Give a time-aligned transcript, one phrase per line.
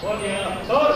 [0.00, 0.34] 过年，
[0.66, 0.89] 走。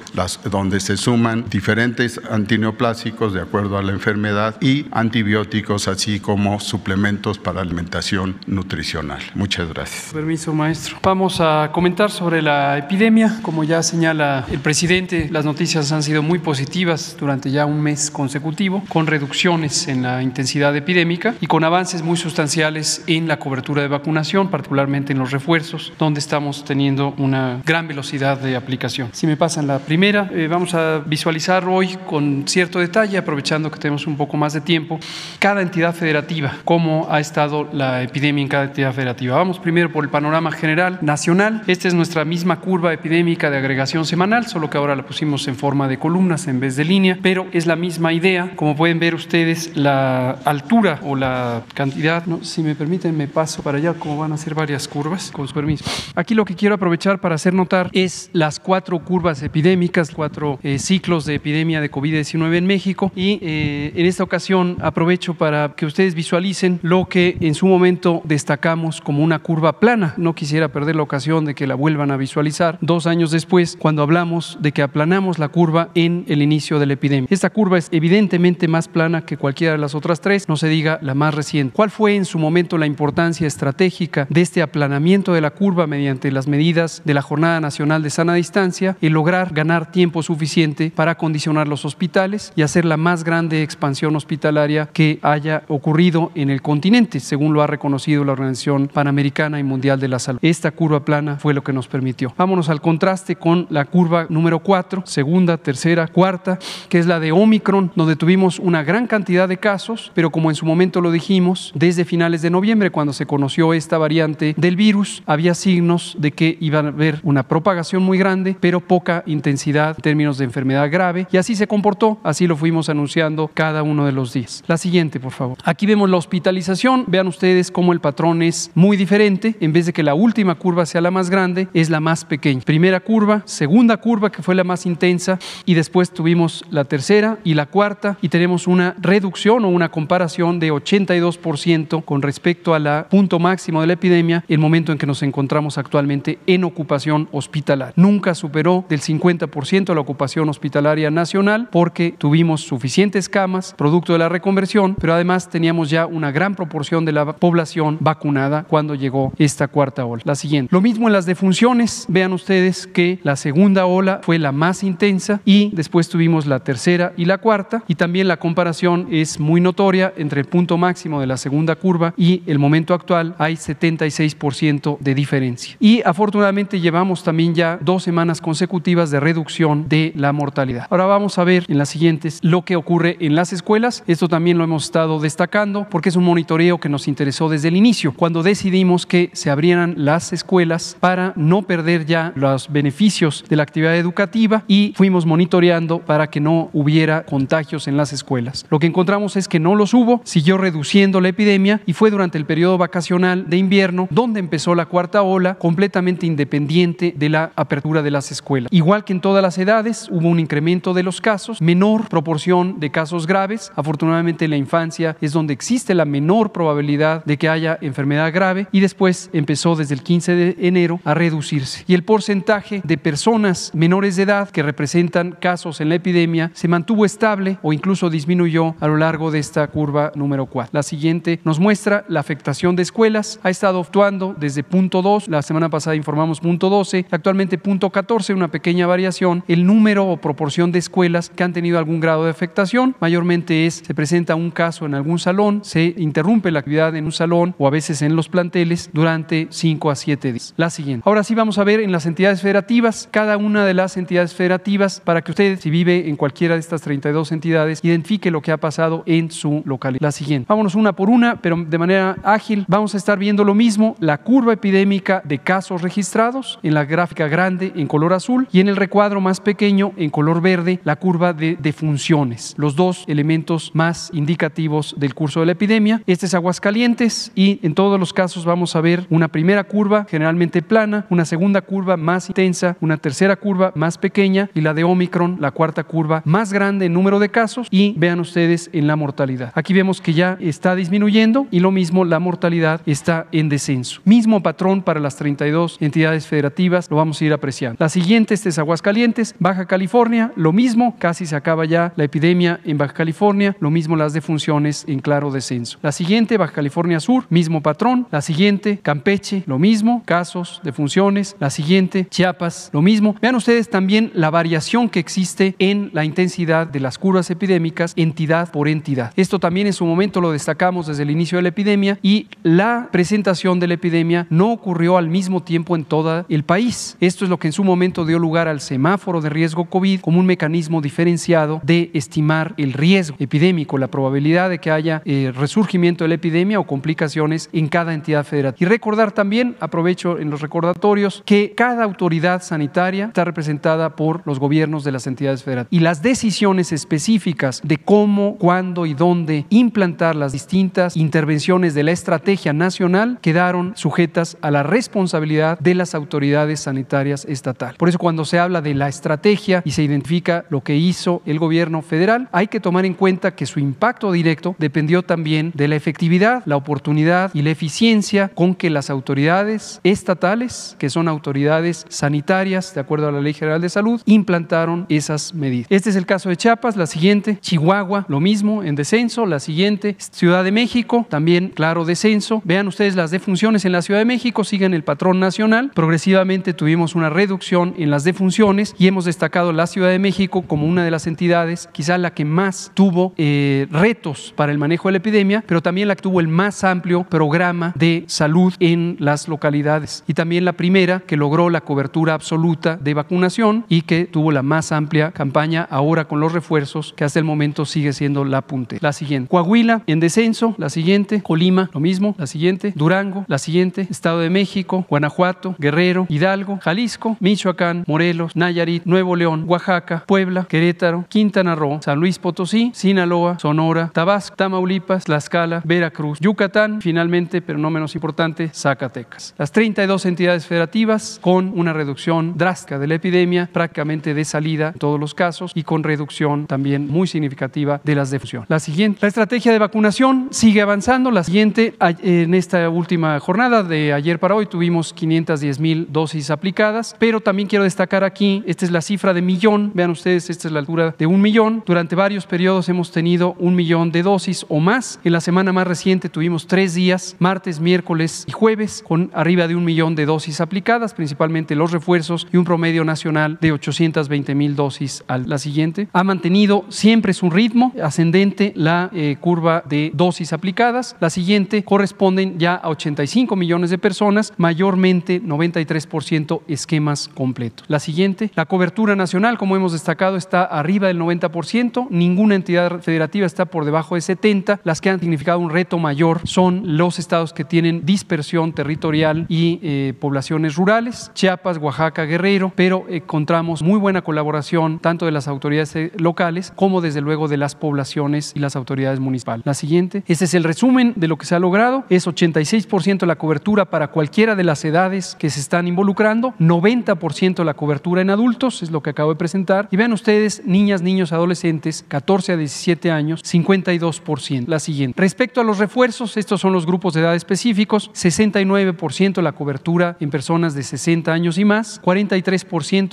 [0.50, 7.38] donde se suman diferentes antineoplásicos de acuerdo a la enfermedad y antibióticos, así como suplementos
[7.38, 9.20] para alimentación nutricional.
[9.34, 10.12] Muchas gracias.
[10.12, 10.98] Permiso, maestro.
[11.02, 13.40] Vamos a comentar sobre la epidemia.
[13.42, 18.10] Como ya señala el presidente, las noticias han sido muy positivas durante ya un mes
[18.10, 23.80] consecutivo, con reducciones en la intensidad epidémica y con avances muy sustanciales en la cobertura
[23.80, 29.08] de vacunación, particularmente en los refuerzos, donde estamos teniendo una gran velocidad de aplicación.
[29.12, 33.78] Si me pasan la primera, eh, vamos a visualizar hoy con cierto detalle, aprovechando que
[33.78, 35.00] tenemos un poco más de tiempo,
[35.38, 39.36] cada entidad federativa, cómo ha estado la epidemia en cada entidad federativa.
[39.36, 41.62] Vamos primero por el panorama general nacional.
[41.66, 45.56] Esta es nuestra misma curva epidémica de agregación semanal, solo que ahora la pusimos en
[45.56, 48.52] forma de columnas en vez de línea, pero es la misma idea.
[48.56, 53.78] Como pueden ver ustedes, la altura o la cantidad, si me permiten, me paso para
[53.78, 55.84] allá, como van a ser varias curvas, con su permiso.
[56.14, 60.78] Aquí lo que quiero aprovechar para hacer notar es las cuatro curvas epidémicas, cuatro eh,
[60.78, 65.86] ciclos de epidemia de COVID-19 en México y eh, en esta ocasión aprovecho para que
[65.86, 70.14] ustedes visualicen lo que en su momento destacamos como una curva plana.
[70.16, 73.91] No quisiera perder la ocasión de que la vuelvan a visualizar dos años después cuando
[74.00, 77.26] hablamos de que aplanamos la curva en el inicio de la epidemia.
[77.30, 80.98] Esta curva es evidentemente más plana que cualquiera de las otras tres, no se diga
[81.02, 81.74] la más reciente.
[81.74, 86.30] ¿Cuál fue en su momento la importancia estratégica de este aplanamiento de la curva mediante
[86.30, 91.16] las medidas de la Jornada Nacional de Sana Distancia y lograr ganar tiempo suficiente para
[91.16, 96.62] condicionar los hospitales y hacer la más grande expansión hospitalaria que haya ocurrido en el
[96.62, 100.38] continente, según lo ha reconocido la Organización Panamericana y Mundial de la Salud.
[100.42, 102.32] Esta curva plana fue lo que nos permitió.
[102.36, 106.58] Vámonos al contraste con la curva número 4, segunda, tercera, cuarta,
[106.88, 110.56] que es la de Omicron, donde tuvimos una gran cantidad de casos, pero como en
[110.56, 115.22] su momento lo dijimos, desde finales de noviembre, cuando se conoció esta variante del virus,
[115.26, 120.02] había signos de que iba a haber una propagación muy grande, pero poca intensidad en
[120.02, 124.12] términos de enfermedad grave, y así se comportó, así lo fuimos anunciando cada uno de
[124.12, 124.62] los días.
[124.66, 125.58] La siguiente, por favor.
[125.64, 129.92] Aquí vemos la hospitalización, vean ustedes cómo el patrón es muy diferente, en vez de
[129.92, 132.60] que la última curva sea la más grande, es la más pequeña.
[132.60, 137.54] Primera curva, segunda curva que fue la más intensa, y después tuvimos la tercera y
[137.54, 143.06] la cuarta, y tenemos una reducción o una comparación de 82% con respecto a la
[143.08, 147.94] punto máximo de la epidemia, el momento en que nos encontramos actualmente en ocupación hospitalaria.
[147.96, 154.28] Nunca superó del 50% la ocupación hospitalaria nacional porque tuvimos suficientes camas, producto de la
[154.28, 159.68] reconversión, pero además teníamos ya una gran proporción de la población vacunada cuando llegó esta
[159.68, 160.22] cuarta ola.
[160.24, 160.72] La siguiente.
[160.72, 162.06] Lo mismo en las defunciones.
[162.08, 167.12] Vean ustedes que la segunda ola fue la más intensa y después tuvimos la tercera
[167.16, 171.26] y la cuarta y también la comparación es muy notoria entre el punto máximo de
[171.26, 175.76] la segunda curva y el momento actual hay 76% de diferencia.
[175.80, 180.86] Y afortunadamente llevamos también ya dos semanas consecutivas de reducción de la mortalidad.
[180.90, 184.02] Ahora vamos a ver en las siguientes lo que ocurre en las escuelas.
[184.06, 187.76] Esto también lo hemos estado destacando porque es un monitoreo que nos interesó desde el
[187.76, 193.56] inicio, cuando decidimos que se abrieran las escuelas para no perder ya los beneficios de
[193.56, 198.66] la actividad educativa y fuimos monitoreando para que no hubiera contagios en las escuelas.
[198.70, 202.38] Lo que encontramos es que no los hubo, siguió reduciendo la epidemia y fue durante
[202.38, 208.02] el periodo vacacional de invierno donde empezó la cuarta ola completamente independiente de la apertura
[208.02, 208.72] de las escuelas.
[208.72, 212.90] Igual que en todas las edades, hubo un incremento de los casos, menor proporción de
[212.90, 213.72] casos graves.
[213.76, 218.66] Afortunadamente en la infancia es donde existe la menor probabilidad de que haya enfermedad grave
[218.72, 221.84] y después empezó desde el 15 de enero a reducirse.
[221.86, 223.31] Y el porcentaje de personas
[223.72, 228.74] menores de edad que representan casos en la epidemia se mantuvo estable o incluso disminuyó
[228.80, 230.70] a lo largo de esta curva número 4.
[230.72, 233.40] La siguiente nos muestra la afectación de escuelas.
[233.42, 238.34] Ha estado actuando desde punto 2, la semana pasada informamos punto 12, actualmente punto 14,
[238.34, 239.44] una pequeña variación.
[239.48, 243.82] El número o proporción de escuelas que han tenido algún grado de afectación, mayormente es,
[243.86, 247.66] se presenta un caso en algún salón, se interrumpe la actividad en un salón o
[247.66, 250.54] a veces en los planteles durante 5 a 7 días.
[250.56, 251.02] La siguiente.
[251.06, 254.34] Ahora sí vamos a ver en las entidades federativas, cada cada una de las entidades
[254.34, 258.50] federativas para que usted, si vive en cualquiera de estas 32 entidades, identifique lo que
[258.50, 260.10] ha pasado en su localidad.
[260.10, 260.46] Siguiente.
[260.48, 262.64] Vámonos una por una, pero de manera ágil.
[262.66, 267.28] Vamos a estar viendo lo mismo, la curva epidémica de casos registrados en la gráfica
[267.28, 271.32] grande en color azul y en el recuadro más pequeño en color verde la curva
[271.32, 276.02] de defunciones, los dos elementos más indicativos del curso de la epidemia.
[276.08, 280.60] Este es Aguascalientes y en todos los casos vamos a ver una primera curva generalmente
[280.60, 285.38] plana, una segunda curva más intensa, una tercera curva más pequeña y la de Omicron,
[285.40, 289.52] la cuarta curva más grande en número de casos y vean ustedes en la mortalidad.
[289.54, 294.00] Aquí vemos que ya está disminuyendo y lo mismo la mortalidad está en descenso.
[294.04, 297.76] Mismo patrón para las 32 entidades federativas, lo vamos a ir apreciando.
[297.80, 302.60] La siguiente este es Aguascalientes, Baja California, lo mismo, casi se acaba ya la epidemia
[302.64, 305.78] en Baja California, lo mismo las defunciones en claro descenso.
[305.82, 308.06] La siguiente, Baja California Sur, mismo patrón.
[308.10, 311.36] La siguiente, Campeche, lo mismo, casos, defunciones.
[311.40, 313.01] La siguiente, Chiapas, lo mismo.
[313.20, 318.50] Vean ustedes también la variación que existe en la intensidad de las curvas epidémicas entidad
[318.50, 319.12] por entidad.
[319.16, 322.88] Esto también en su momento lo destacamos desde el inicio de la epidemia y la
[322.92, 326.96] presentación de la epidemia no ocurrió al mismo tiempo en todo el país.
[327.00, 330.20] Esto es lo que en su momento dio lugar al semáforo de riesgo COVID como
[330.20, 336.04] un mecanismo diferenciado de estimar el riesgo epidémico, la probabilidad de que haya eh, resurgimiento
[336.04, 338.54] de la epidemia o complicaciones en cada entidad federal.
[338.58, 344.38] Y recordar también, aprovecho en los recordatorios, que cada autoridad sanitaria está representada por los
[344.38, 350.16] gobiernos de las entidades federales y las decisiones específicas de cómo, cuándo y dónde implantar
[350.16, 356.60] las distintas intervenciones de la estrategia nacional quedaron sujetas a la responsabilidad de las autoridades
[356.60, 357.76] sanitarias estatales.
[357.76, 361.38] Por eso cuando se habla de la estrategia y se identifica lo que hizo el
[361.38, 365.76] gobierno federal, hay que tomar en cuenta que su impacto directo dependió también de la
[365.76, 372.74] efectividad, la oportunidad y la eficiencia con que las autoridades estatales, que son autoridades sanitarias
[372.74, 375.66] de acuerdo a la Ley General de Salud, implantaron esas medidas.
[375.70, 379.96] Este es el caso de Chiapas, la siguiente, Chihuahua, lo mismo, en descenso, la siguiente,
[379.98, 382.42] Ciudad de México, también claro descenso.
[382.44, 385.70] Vean ustedes las defunciones en la Ciudad de México, siguen el patrón nacional.
[385.74, 390.66] Progresivamente tuvimos una reducción en las defunciones y hemos destacado la Ciudad de México como
[390.66, 394.92] una de las entidades, quizá la que más tuvo eh, retos para el manejo de
[394.92, 399.28] la epidemia, pero también la que tuvo el más amplio programa de salud en las
[399.28, 400.04] localidades.
[400.06, 404.42] Y también la primera que logró la cobertura absoluta de vacunación y que tuvo la
[404.42, 408.78] más amplia campaña ahora con los refuerzos, que hasta el momento sigue siendo la punte.
[408.80, 409.28] La siguiente.
[409.28, 411.22] Coahuila en descenso, la siguiente.
[411.22, 412.72] Colima, lo mismo, la siguiente.
[412.76, 413.86] Durango, la siguiente.
[413.90, 421.04] Estado de México, Guanajuato, Guerrero, Hidalgo, Jalisco, Michoacán, Morelos, Nayarit, Nuevo León, Oaxaca, Puebla, Querétaro,
[421.08, 427.70] Quintana Roo, San Luis Potosí, Sinaloa, Sonora, Tabasco, Tamaulipas, Tlaxcala, Veracruz, Yucatán, finalmente, pero no
[427.70, 429.34] menos importante, Zacatecas.
[429.38, 434.78] Las 32 entidades federativas con una reducción drástica de la epidemia, prácticamente de salida en
[434.78, 438.48] todos los casos y con reducción también muy significativa de las defunciones.
[438.50, 441.10] La siguiente, la estrategia de vacunación sigue avanzando.
[441.10, 446.94] La siguiente, en esta última jornada de ayer para hoy tuvimos 510 mil dosis aplicadas,
[446.98, 450.52] pero también quiero destacar aquí, esta es la cifra de millón, vean ustedes, esta es
[450.52, 451.62] la altura de un millón.
[451.64, 455.00] Durante varios periodos hemos tenido un millón de dosis o más.
[455.04, 459.56] En la semana más reciente tuvimos tres días, martes, miércoles y jueves, con arriba de
[459.56, 464.56] un millón de dosis aplicadas, principalmente los refuerzos y un promedio nacional de 820 mil
[464.56, 465.88] dosis a la siguiente.
[465.92, 470.96] Ha mantenido siempre su ritmo ascendente la eh, curva de dosis aplicadas.
[471.00, 477.64] La siguiente corresponden ya a 85 millones de personas, mayormente 93% esquemas completos.
[477.68, 483.26] La siguiente, la cobertura nacional, como hemos destacado, está arriba del 90%, ninguna entidad federativa
[483.26, 487.32] está por debajo de 70%, las que han significado un reto mayor son los estados
[487.32, 494.02] que tienen dispersión territorial y eh, poblaciones rurales, Chiapas, Oaxaca, Guerrero, pero encontramos muy buena
[494.02, 498.56] colaboración tanto de las autoridades eh, locales como desde luego de las poblaciones y las
[498.56, 499.44] autoridades municipales.
[499.46, 503.16] La siguiente, este es el resumen de lo que se ha logrado, es 86% la
[503.16, 508.62] cobertura para cualquiera de las edades que se están involucrando, 90% la cobertura en adultos,
[508.62, 512.90] es lo que acabo de presentar, y vean ustedes, niñas, niños, adolescentes, 14 a 17
[512.90, 514.46] años, 52%.
[514.46, 519.32] La siguiente, respecto a los refuerzos, estos son los grupos de edad específicos, 69% la
[519.32, 522.21] cobertura en personas de 60 años y más, 43%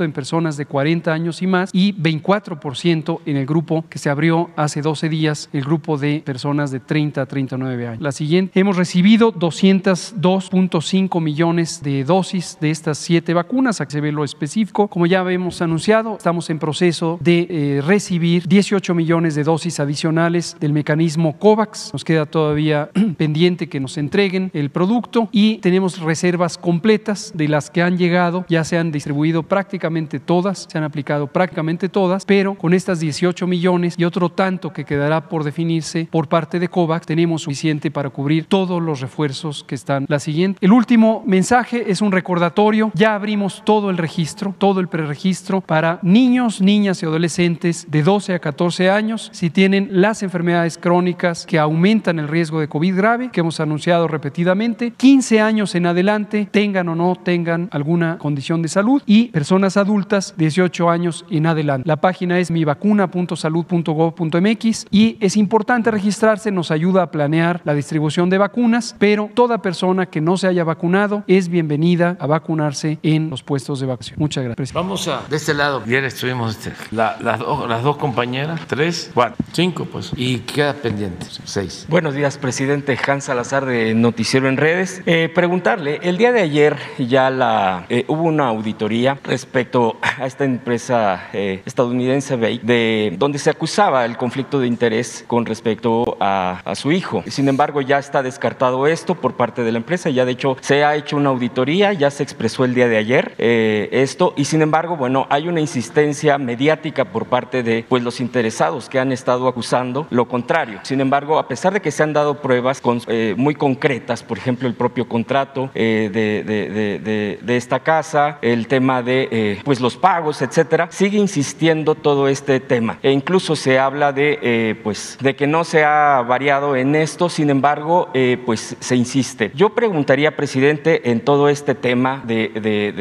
[0.04, 4.50] en personas de 40 años y más y 24% en el grupo que se abrió
[4.56, 8.02] hace 12 días, el grupo de personas de 30 a 39 años.
[8.02, 14.12] La siguiente, hemos recibido 202.5 millones de dosis de estas siete vacunas, aquí se ve
[14.12, 14.88] lo específico.
[14.88, 20.58] Como ya hemos anunciado, estamos en proceso de eh, recibir 18 millones de dosis adicionales
[20.60, 21.92] del mecanismo COVAX.
[21.94, 27.70] Nos queda todavía pendiente que nos entreguen el producto y tenemos reservas completas de las
[27.70, 32.26] que han llegado, ya se han distribuido distribuido prácticamente todas, se han aplicado prácticamente todas,
[32.26, 36.70] pero con estas 18 millones y otro tanto que quedará por definirse por parte de
[36.70, 40.06] COVAX, tenemos suficiente para cubrir todos los refuerzos que están.
[40.08, 40.58] La siguiente.
[40.62, 42.92] El último mensaje es un recordatorio.
[42.94, 48.36] Ya abrimos todo el registro, todo el preregistro para niños, niñas y adolescentes de 12
[48.36, 53.30] a 14 años si tienen las enfermedades crónicas que aumentan el riesgo de COVID grave,
[53.32, 58.70] que hemos anunciado repetidamente, 15 años en adelante, tengan o no tengan alguna condición de
[58.70, 61.88] salud y personas adultas 18 años en adelante.
[61.88, 68.38] La página es mivacuna.salud.gov.mx y es importante registrarse, nos ayuda a planear la distribución de
[68.38, 73.42] vacunas, pero toda persona que no se haya vacunado es bienvenida a vacunarse en los
[73.42, 74.20] puestos de vacunación.
[74.20, 74.74] Muchas gracias.
[74.74, 79.10] Vamos a, de este lado, ayer estuvimos, este, la- las, dos, las dos compañeras, tres,
[79.16, 81.88] cuatro, cinco, pues, y queda pendiente, seis.
[81.90, 85.02] Buenos días, presidente Hans Salazar de Noticiero en Redes.
[85.08, 90.44] Eh, preguntarle, el día de ayer ya la, eh, hubo una auditoría respecto a esta
[90.46, 96.62] empresa eh, estadounidense Bake, de donde se acusaba el conflicto de interés con respecto a,
[96.76, 97.24] su hijo.
[97.28, 100.10] Sin embargo, ya está descartado esto por parte de la empresa.
[100.10, 103.34] Ya de hecho se ha hecho una auditoría, ya se expresó el día de ayer
[103.38, 108.20] eh, esto y sin embargo, bueno, hay una insistencia mediática por parte de pues los
[108.20, 110.80] interesados que han estado acusando lo contrario.
[110.84, 114.68] Sin embargo, a pesar de que se han dado pruebas eh, muy concretas, por ejemplo,
[114.68, 121.18] el propio contrato de esta casa, el tema de eh, pues los pagos, etcétera, sigue
[121.20, 122.98] insistiendo todo este tema.
[123.04, 127.30] E incluso se habla de eh, pues de que no se ha variado en esto,
[127.30, 129.52] sin embargo, eh, pues se insiste.
[129.54, 132.92] Yo preguntaría, presidente, en todo este tema de, de-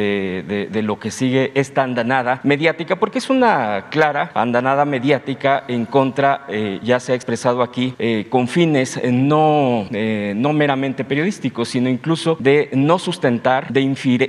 [0.47, 5.85] de- de- lo que sigue esta andanada mediática, porque es una clara andanada mediática en
[5.87, 11.69] contra, eh, ya se ha expresado aquí, eh, con fines eh, no, no meramente periodísticos,
[11.71, 13.81] sino incluso de no sustentar, de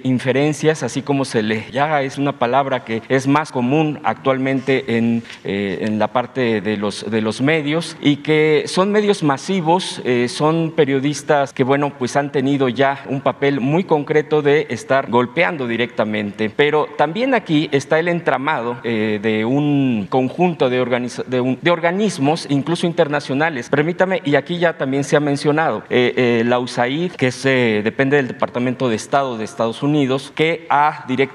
[0.03, 5.79] inferencias, así como se Ya es una palabra que es más común actualmente en, eh,
[5.81, 10.73] en la parte de los, de los medios y que son medios masivos, eh, son
[10.75, 16.49] periodistas que, bueno, pues han tenido ya un papel muy concreto de estar golpeando directamente.
[16.49, 22.47] Pero también aquí está el entramado eh, de un conjunto de, organiza- de, de organismos,
[22.49, 23.69] incluso internacionales.
[23.69, 28.89] Permítame, y aquí ya también se ha mencionado, la USAID, que es, depende del Departamento
[28.89, 31.28] de Estado de Estados Unidos, que ha directamente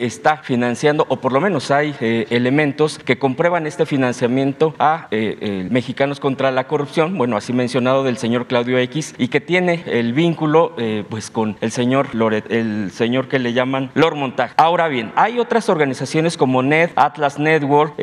[0.00, 5.36] está financiando, o por lo menos hay eh, elementos que comprueban este financiamiento a eh,
[5.40, 9.82] eh, Mexicanos contra la Corrupción, bueno, así mencionado del señor Claudio X, y que tiene
[9.86, 10.74] el vínculo
[11.08, 14.52] pues con el señor Loret, el señor que le llaman Lord Montague.
[14.56, 17.94] Ahora bien, hay otras organizaciones como NED, Atlas Network,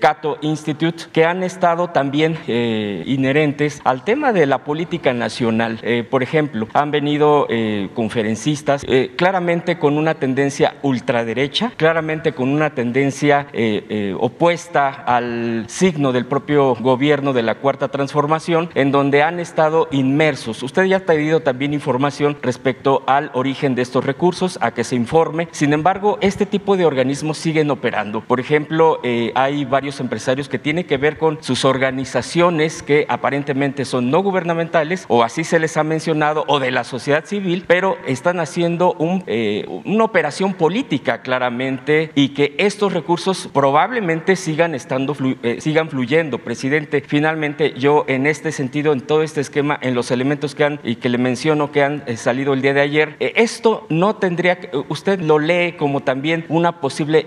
[0.00, 5.80] Cato Institute, que han estado también inherentes al tema de la política nacional.
[6.10, 7.46] Por ejemplo, han venido
[7.94, 8.84] conferencistas
[9.16, 10.45] claramente con una tendencia
[10.82, 17.56] ultraderecha, claramente con una tendencia eh, eh, opuesta al signo del propio gobierno de la
[17.56, 20.62] Cuarta Transformación, en donde han estado inmersos.
[20.62, 24.96] Usted ya ha pedido también información respecto al origen de estos recursos, a que se
[24.96, 25.48] informe.
[25.52, 28.20] Sin embargo, este tipo de organismos siguen operando.
[28.20, 33.84] Por ejemplo, eh, hay varios empresarios que tienen que ver con sus organizaciones que aparentemente
[33.84, 37.96] son no gubernamentales, o así se les ha mencionado, o de la sociedad civil, pero
[38.06, 45.16] están haciendo un, eh, una operación política claramente y que estos recursos probablemente sigan estando
[45.42, 47.02] eh, sigan fluyendo, presidente.
[47.06, 50.96] Finalmente, yo en este sentido, en todo este esquema, en los elementos que han y
[50.96, 54.60] que le menciono que han eh, salido el día de ayer, eh, esto no tendría,
[54.60, 57.26] que- usted lo lee como también una posible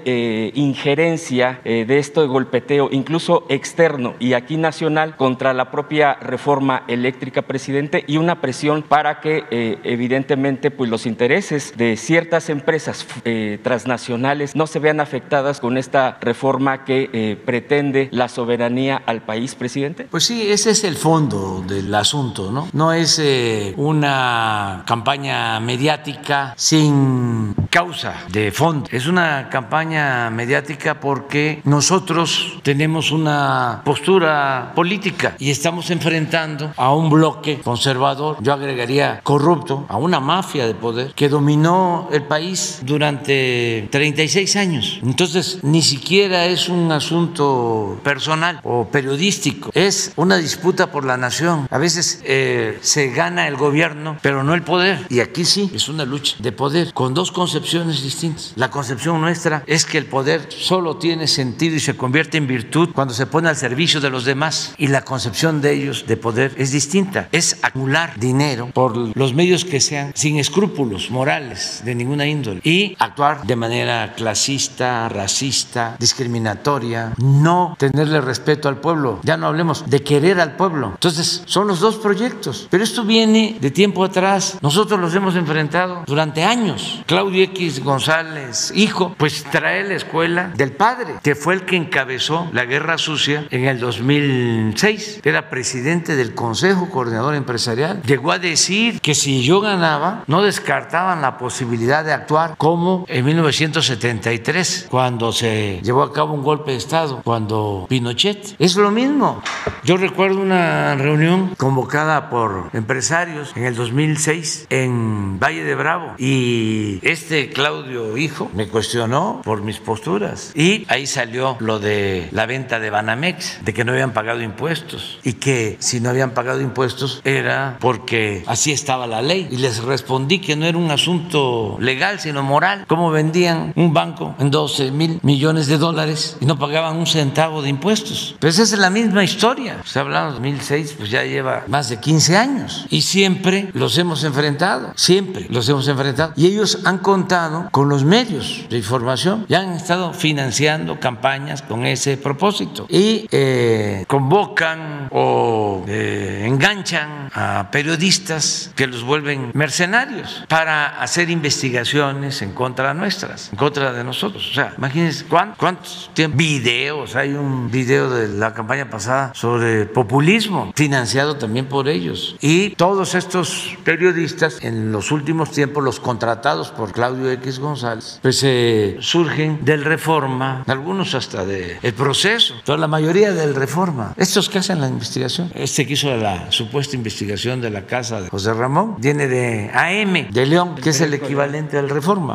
[0.54, 7.42] injerencia de esto de golpeteo, incluso externo y aquí nacional, contra la propia reforma eléctrica,
[7.42, 9.44] presidente, y una presión para que
[9.84, 16.18] evidentemente pues los intereses de ciertas empresas eh, transnacionales no se vean afectadas con esta
[16.22, 20.08] reforma que eh, pretende la soberanía al país, presidente?
[20.10, 22.68] Pues sí, ese es el fondo del asunto, ¿no?
[22.74, 28.90] No es eh, una campaña mediática sin causa de fondo.
[28.92, 37.10] Es una campaña mediática porque nosotros tenemos una postura política y estamos enfrentando a un
[37.10, 43.88] bloque conservador, yo agregaría corrupto, a una mafia de poder que dominó el país durante
[43.92, 45.00] 36 años.
[45.04, 51.68] Entonces, ni siquiera es un asunto personal o periodístico, es una disputa por la nación.
[51.70, 55.06] A veces eh, se gana el gobierno, pero no el poder.
[55.10, 58.54] Y aquí sí, es una lucha de poder con dos concepciones distintas.
[58.56, 62.90] La concepción nuestra es que el poder solo tiene sentido y se convierte en virtud
[62.94, 64.74] cuando se pone al servicio de los demás.
[64.78, 67.30] Y la concepción de ellos de poder es distinta.
[67.32, 72.79] Es acumular dinero por los medios que sean sin escrúpulos morales de ninguna índole y
[73.00, 79.20] actuar de manera clasista, racista, discriminatoria, no tenerle respeto al pueblo.
[79.24, 80.92] Ya no hablemos de querer al pueblo.
[80.94, 82.68] Entonces, son los dos proyectos.
[82.70, 84.58] Pero esto viene de tiempo atrás.
[84.62, 87.02] Nosotros los hemos enfrentado durante años.
[87.06, 92.48] Claudio X González, hijo, pues trae la escuela del padre, que fue el que encabezó
[92.52, 95.22] la guerra sucia en el 2006.
[95.24, 98.02] Era presidente del Consejo Coordinador Empresarial.
[98.04, 103.26] Llegó a decir que si yo ganaba, no descartaban la posibilidad de actuar como en
[103.26, 108.56] 1973, cuando se llevó a cabo un golpe de Estado, cuando Pinochet.
[108.60, 109.42] Es lo mismo.
[109.84, 117.00] Yo recuerdo una reunión convocada por empresarios en el 2006 en Valle de Bravo y
[117.02, 122.80] este Claudio Hijo me cuestionó por mis posturas y ahí salió lo de la venta
[122.80, 127.22] de Banamex, de que no habían pagado impuestos y que si no habían pagado impuestos
[127.24, 132.20] era porque así estaba la ley y les respondí que no era un asunto legal
[132.20, 136.98] sino moral, cómo vendían un banco en 12 mil millones de dólares y no pagaban
[136.98, 138.36] un centavo de impuestos.
[138.40, 139.78] Pero esa es la misma historia.
[139.86, 144.24] Se hablando de 2006, pues ya lleva más de 15 años y siempre los hemos
[144.24, 146.34] enfrentado, siempre los hemos enfrentado.
[146.36, 151.86] Y ellos han contado con los medios de información y han estado financiando campañas con
[151.86, 152.86] ese propósito.
[152.90, 162.39] Y eh, convocan o eh, enganchan a periodistas que los vuelven mercenarios para hacer investigaciones
[162.42, 164.50] en contra nuestras, en contra de nosotros.
[164.50, 171.38] O sea, imagínense cuántos videos, hay un video de la campaña pasada sobre populismo financiado
[171.38, 172.36] también por ellos.
[172.42, 178.42] Y todos estos periodistas en los últimos tiempos, los contratados por Claudio X González, pues
[178.44, 184.14] eh, surgen del Reforma, algunos hasta del el proceso, toda la mayoría del Reforma.
[184.18, 188.30] Estos que hacen la investigación, este que hizo la supuesta investigación de la casa de
[188.30, 192.29] José Ramón, viene de AM, de León, que es el equivalente al Reforma,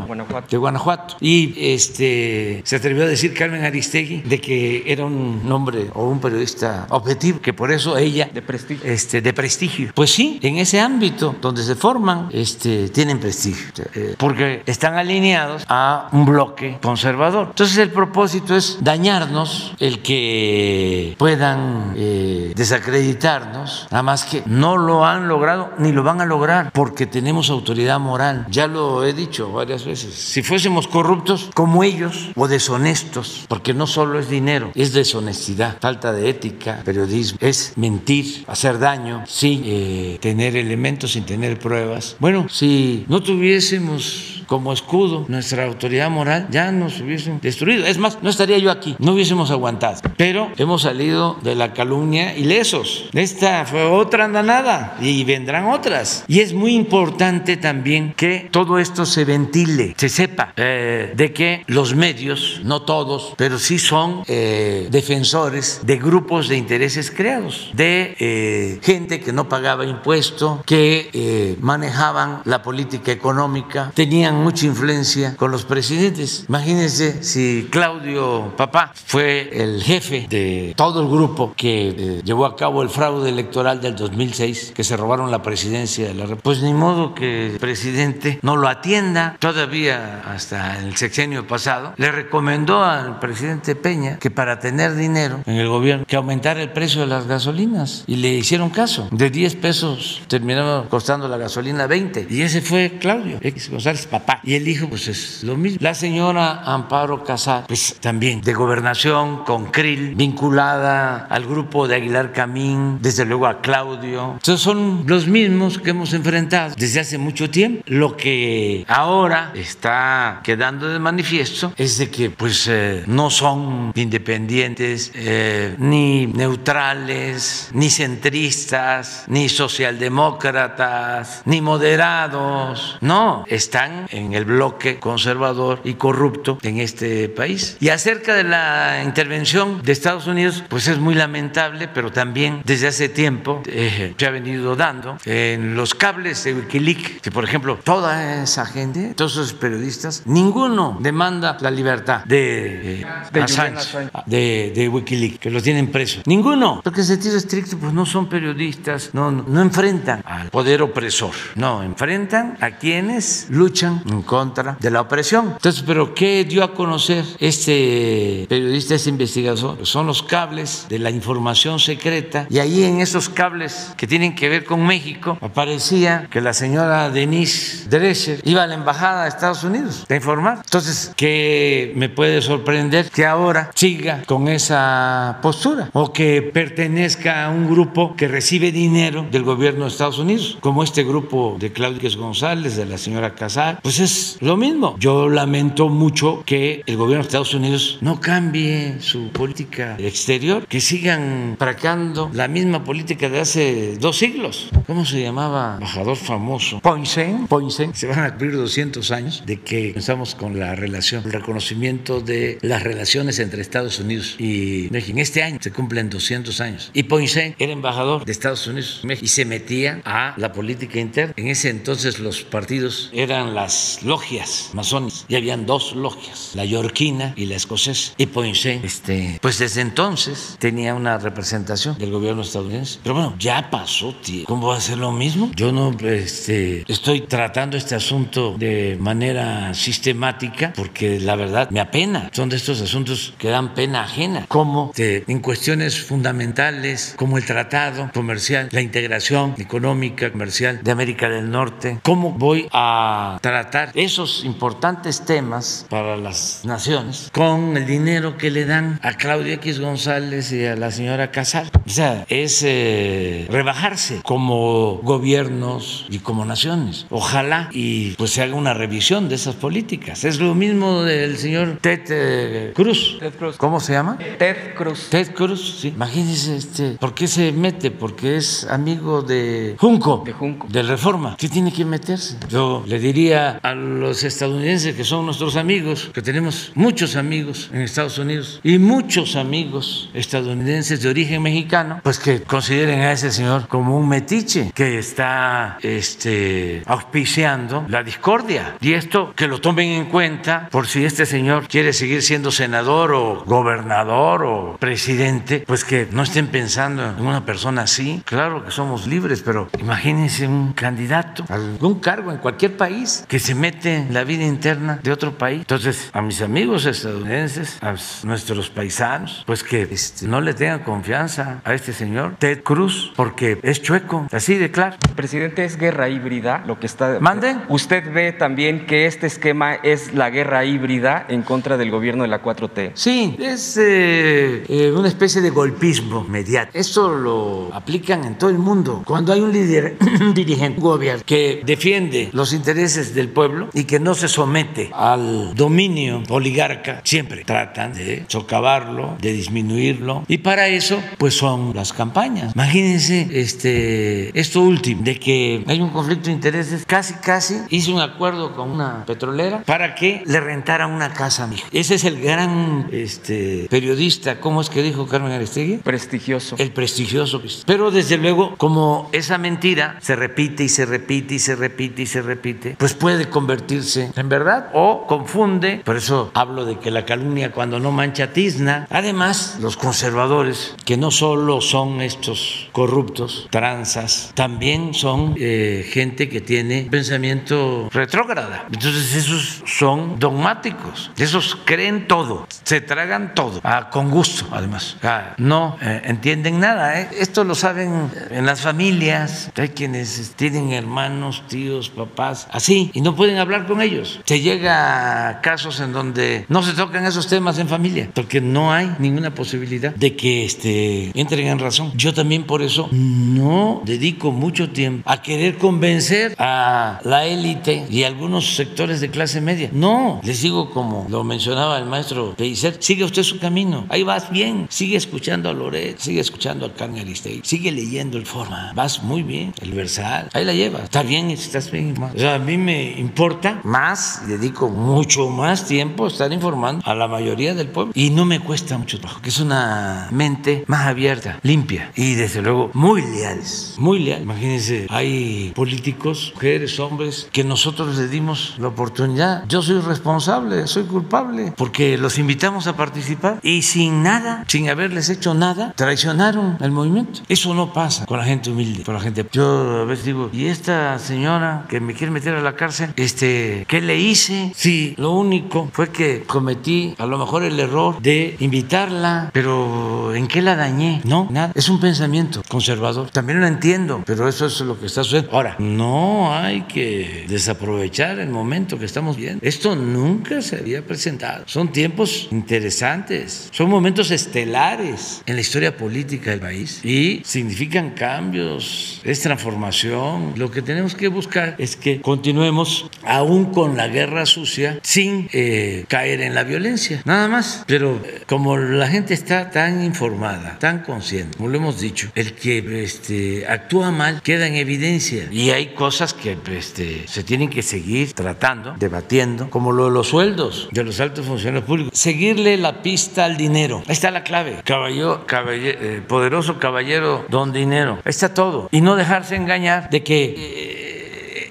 [0.51, 1.17] de Guanajuato.
[1.21, 6.21] Y este se atrevió a decir Carmen Aristegui de que era un hombre o un
[6.21, 8.91] periodista objetivo, que por eso ella de prestigio.
[8.91, 9.91] Este, de prestigio.
[9.95, 15.65] Pues sí, en ese ámbito donde se forman, este, tienen prestigio, eh, porque están alineados
[15.69, 17.49] a un bloque conservador.
[17.49, 25.05] Entonces el propósito es dañarnos, el que puedan eh, desacreditarnos, nada más que no lo
[25.05, 28.47] han logrado ni lo van a lograr, porque tenemos autoridad moral.
[28.51, 30.15] Ya lo he dicho varias veces.
[30.15, 36.13] Si fuésemos corruptos como ellos o deshonestos, porque no solo es dinero, es deshonestidad, falta
[36.13, 42.17] de ética, periodismo, es mentir, hacer daño, sin eh, tener elementos, sin tener pruebas.
[42.19, 47.87] Bueno, si no tuviésemos como escudo nuestra autoridad moral, ya nos hubiesen destruido.
[47.87, 50.01] Es más, no estaría yo aquí, no hubiésemos aguantado.
[50.17, 53.09] Pero hemos salido de la calumnia ilesos.
[53.13, 56.25] Esta fue otra andanada y vendrán otras.
[56.29, 61.65] Y es muy importante también que todo esto se ventile, se sepa eh, de que
[61.67, 68.17] los medios, no todos, pero sí son eh, defensores de grupos de intereses creados, de
[68.19, 75.51] eh, gente que no pagaba impuesto, que manejaban la política económica, tenían mucha influencia con
[75.51, 76.45] los presidentes.
[76.49, 82.57] Imagínense si Claudio Papá fue el jefe de todo el grupo que eh, llevó a
[82.57, 86.43] cabo el fraude electoral del 2006, que se robaron la presidencia de la República.
[86.43, 89.37] Pues ni modo que el presidente no lo atienda.
[89.39, 95.57] Todavía hasta el sexenio pasado le recomendó al presidente Peña que para tener dinero en
[95.57, 99.09] el gobierno que aumentara el precio de las gasolinas y le hicieron caso.
[99.11, 104.24] De 10 pesos terminaba costando la gasolina 20 y ese fue Claudio X González Papá
[104.43, 105.79] y el hijo, pues es lo mismo.
[105.81, 112.33] La señora Amparo Casar, pues también de gobernación con Krill, vinculada al grupo de Aguilar
[112.33, 114.35] Camín, desde luego a Claudio.
[114.35, 117.83] Entonces son los mismos que hemos enfrentado desde hace mucho tiempo.
[117.87, 125.13] Lo que ahora está quedando de manifiesto es de que pues eh, no son independientes,
[125.15, 132.99] eh, ni neutrales, ni centristas, ni socialdemócratas, ni moderados.
[133.01, 137.77] No, están en el bloque conservador y corrupto en este país.
[137.81, 142.87] Y acerca de la intervención de Estados Unidos, pues es muy lamentable, pero también desde
[142.89, 147.79] hace tiempo eh, se ha venido dando en los cables de Wikileaks, que por ejemplo,
[147.83, 154.73] toda esa gente, todos esos periodistas, ninguno demanda la libertad de, eh, De Assange, de,
[154.75, 156.23] de Wikileaks, que los tienen presos.
[156.27, 160.83] Ninguno, porque en sentido estricto, pues no son periodistas, no, no, no enfrentan al poder
[160.83, 165.53] opresor, no, enfrentan a quienes luchan en contra de la opresión.
[165.57, 169.77] Entonces, ¿pero qué dio a conocer este periodista, este investigador?
[169.77, 174.35] Pues son los cables de la información secreta y ahí en esos cables que tienen
[174.35, 179.29] que ver con México aparecía que la señora Denise Drescher iba a la embajada de
[179.29, 180.59] Estados Unidos a informar.
[180.65, 187.51] Entonces, ¿qué me puede sorprender que ahora siga con esa postura o que pertenezca a
[187.51, 192.11] un grupo que recibe dinero del gobierno de Estados Unidos, como este grupo de Claudia
[192.17, 193.81] González, de la señora Casar?
[193.83, 194.97] Pues es lo mismo.
[194.99, 200.81] Yo lamento mucho que el gobierno de Estados Unidos no cambie su política exterior, que
[200.81, 204.71] sigan practicando la misma política de hace dos siglos.
[204.87, 205.75] ¿Cómo se llamaba?
[205.75, 206.81] Embajador famoso.
[206.81, 207.47] Poinsen.
[207.47, 207.95] Poinsen.
[207.95, 212.59] Se van a cumplir 200 años de que comenzamos con la relación, el reconocimiento de
[212.63, 215.19] las relaciones entre Estados Unidos y México.
[215.19, 216.91] Este año se cumplen 200 años.
[216.95, 220.99] Y Poinsen era embajador de Estados Unidos en México y se metía a la política
[220.99, 221.35] interna.
[221.37, 227.33] En ese entonces los partidos eran las logias masones y habían dos logias, la yorquina
[227.37, 228.13] y la escocesa.
[228.17, 232.99] Y Poinsen, este, pues desde entonces tenía una representación del gobierno estadounidense.
[233.03, 234.45] Pero bueno, ya pasó, tío.
[234.47, 235.51] ¿Cómo va a ser lo mismo?
[235.55, 242.31] Yo no este, estoy tratando este asunto de manera sistemática porque la verdad me apena.
[242.33, 244.47] Son de estos asuntos que dan pena ajena.
[244.49, 251.51] Como en cuestiones fundamentales como el tratado comercial, la integración económica, comercial de América del
[251.51, 258.51] Norte, ¿cómo voy a tratar esos importantes temas para las naciones con el dinero que
[258.51, 261.71] le dan a Claudia X González y a la señora Casal?
[261.87, 267.07] O sea, es eh, rebajarse como gobiernos y como naciones.
[267.11, 270.25] Ojalá y pues se haga una revisión de esas políticas.
[270.25, 273.19] Es lo mismo del señor Ted eh, Cruz.
[273.19, 273.57] Ted Cruz.
[273.57, 274.19] ¿Cómo se llama?
[274.39, 275.09] Ted Cruz.
[275.11, 275.89] Ted Cruz, sí.
[275.89, 277.91] Imagínense, este, ¿por qué se mete?
[277.91, 280.23] Porque es amigo de Junco.
[280.25, 280.67] De Junco.
[280.69, 281.37] De Reforma.
[281.39, 282.37] ¿Qué tiene que meterse?
[282.49, 287.81] Yo le diría a los estadounidenses que son nuestros amigos, que tenemos muchos amigos en
[287.83, 293.69] Estados Unidos y muchos amigos estadounidenses de origen mexicano, pues que consideren a ese señor
[293.69, 298.77] como un metiche que está este, auspiciando la discordia.
[298.81, 303.13] Y esto que lo tomen en cuenta por si este señor quiere seguir siendo senador
[303.13, 308.23] o gobernador o presidente, pues que no estén pensando en una persona así.
[308.25, 313.55] Claro que somos libres, pero imagínense un candidato algún cargo en cualquier país que se
[313.55, 315.61] mete en la vida interna de otro país.
[315.61, 321.61] Entonces, a mis amigos estadounidenses, a nuestros paisanos, pues que este, no le tengan confianza
[321.63, 324.97] a este señor, Ted Cruz, porque es chueco, así de claro.
[325.15, 327.19] Presidente, es guerra híbrida lo que está.
[327.21, 327.61] ¿Manden?
[327.69, 332.31] ¿Usted ve también que este esquema es la guerra híbrida en contra del gobierno de
[332.31, 332.93] la 4T?
[332.95, 336.79] Sí, es eh, eh, una especie de golpismo mediático.
[336.79, 339.03] Esto lo aplican en todo el mundo.
[339.05, 343.85] Cuando hay un líder, un dirigente, un gobierno que defiende los intereses del pueblo y
[343.85, 350.25] que no se somete al dominio oligarca, siempre tratan de socavarlo, de disminuirlo.
[350.29, 352.55] Y para eso, pues son las campañas.
[352.55, 356.85] Imagínense este, esto último, de que hay un conflicto de intereses.
[356.87, 361.47] Casi, casi hice un acuerdo con una petrolera para que le rentara una casa a
[361.47, 361.67] mi hija.
[361.73, 365.79] Ese es el gran este, periodista, ¿cómo es que dijo Carmen Aristegui?
[365.79, 366.57] Prestigioso.
[366.59, 367.43] El prestigioso.
[367.67, 372.07] Pero desde luego, como esa mentira se repite y se repite y se repite y
[372.07, 375.83] se repite, pues puede convertirse en verdad o confunde.
[375.85, 378.87] Por eso hablo de que la calumnia cuando no mancha tizna.
[378.91, 386.41] Además, los conservadores, que no solo son estos corruptos, tranzas, también son eh, gente que
[386.41, 388.67] tiene pensamiento retrógrada.
[388.73, 394.97] Entonces esos son dogmáticos, esos creen todo, se tragan todo, ah, con gusto además.
[395.03, 397.01] Ah, no eh, entienden nada.
[397.01, 397.09] ¿eh?
[397.19, 403.14] Esto lo saben en las familias, hay quienes tienen hermanos, tíos, papás, así, y no
[403.15, 404.21] pueden hablar con ellos.
[404.25, 408.73] Se llega a casos en donde no se tocan esos temas en familia, porque no
[408.73, 411.93] hay ninguna posibilidad de que este, entren en razón.
[411.97, 418.05] Yo también por eso no dedico mucho tiempo a querer convencer a la élite y
[418.05, 419.71] a algunos sectores de clase media.
[419.73, 424.31] No, les digo como lo mencionaba el maestro Pellicer, sigue usted su camino, ahí vas
[424.31, 429.03] bien, sigue escuchando a Loret, sigue escuchando a Carmen Aristegui, sigue leyendo el Forma, vas
[429.03, 431.95] muy bien, el Versal, ahí la llevas, está bien, estás bien.
[432.03, 436.95] O sea, a mí me importa más, dedico mucho más tiempo a estar informando a
[436.95, 440.87] la mayoría del pueblo y no me cuesta mucho trabajo, que es una mente más
[440.87, 444.25] abierta, limpia y desde luego muy leales, muy leales.
[444.25, 449.45] Imagínense, hay políticos, mujeres, hombres, que nosotros les dimos la oportunidad.
[449.49, 455.11] Yo soy responsable, soy culpable, porque los invitamos a participar y sin nada, sin haberles
[455.11, 457.21] hecho nada, traicionaron el movimiento.
[457.29, 459.27] Eso no pasa con la gente humilde, con la gente.
[459.33, 462.94] Yo a veces digo, ¿y esta señora que me quiere meter a la cárcel?
[462.97, 464.53] Este, ¿qué le hice?
[464.55, 470.27] Sí, lo único fue que cometí a lo mejor el error de invitarla, pero ¿en
[470.27, 471.01] qué la dañé?
[471.05, 471.53] No, nada.
[471.55, 473.11] Es un pensamiento conservador.
[473.11, 475.37] También lo entiendo, pero eso es lo que está sucediendo.
[475.37, 479.45] Ahora, no hay que desaprovechar el momento que estamos viendo.
[479.47, 481.45] Esto nunca se había presentado.
[481.47, 489.01] Son tiempos interesantes, son momentos estelares en la historia política del país y significan cambios,
[489.05, 490.33] es transformación.
[490.37, 495.85] Lo que tenemos que buscar es que continuemos aún con la guerra sucia sin eh,
[495.89, 497.65] caer en la violencia, nada más.
[497.67, 502.35] Pero eh, como la gente está tan informada, tan consciente, como lo hemos dicho, el
[502.35, 507.63] que este, actúa mal queda en evidencia y hay cosas que este, se tienen que
[507.63, 511.99] seguir tratando, debatiendo, como lo de los sueldos de los altos funcionarios públicos.
[511.99, 513.83] Seguirle la pista al dinero.
[513.87, 514.61] Ahí está la clave.
[514.65, 517.99] Caballero, eh, poderoso caballero don dinero.
[518.05, 518.69] Ahí está todo.
[518.71, 520.84] Y no dejarse engañar de que...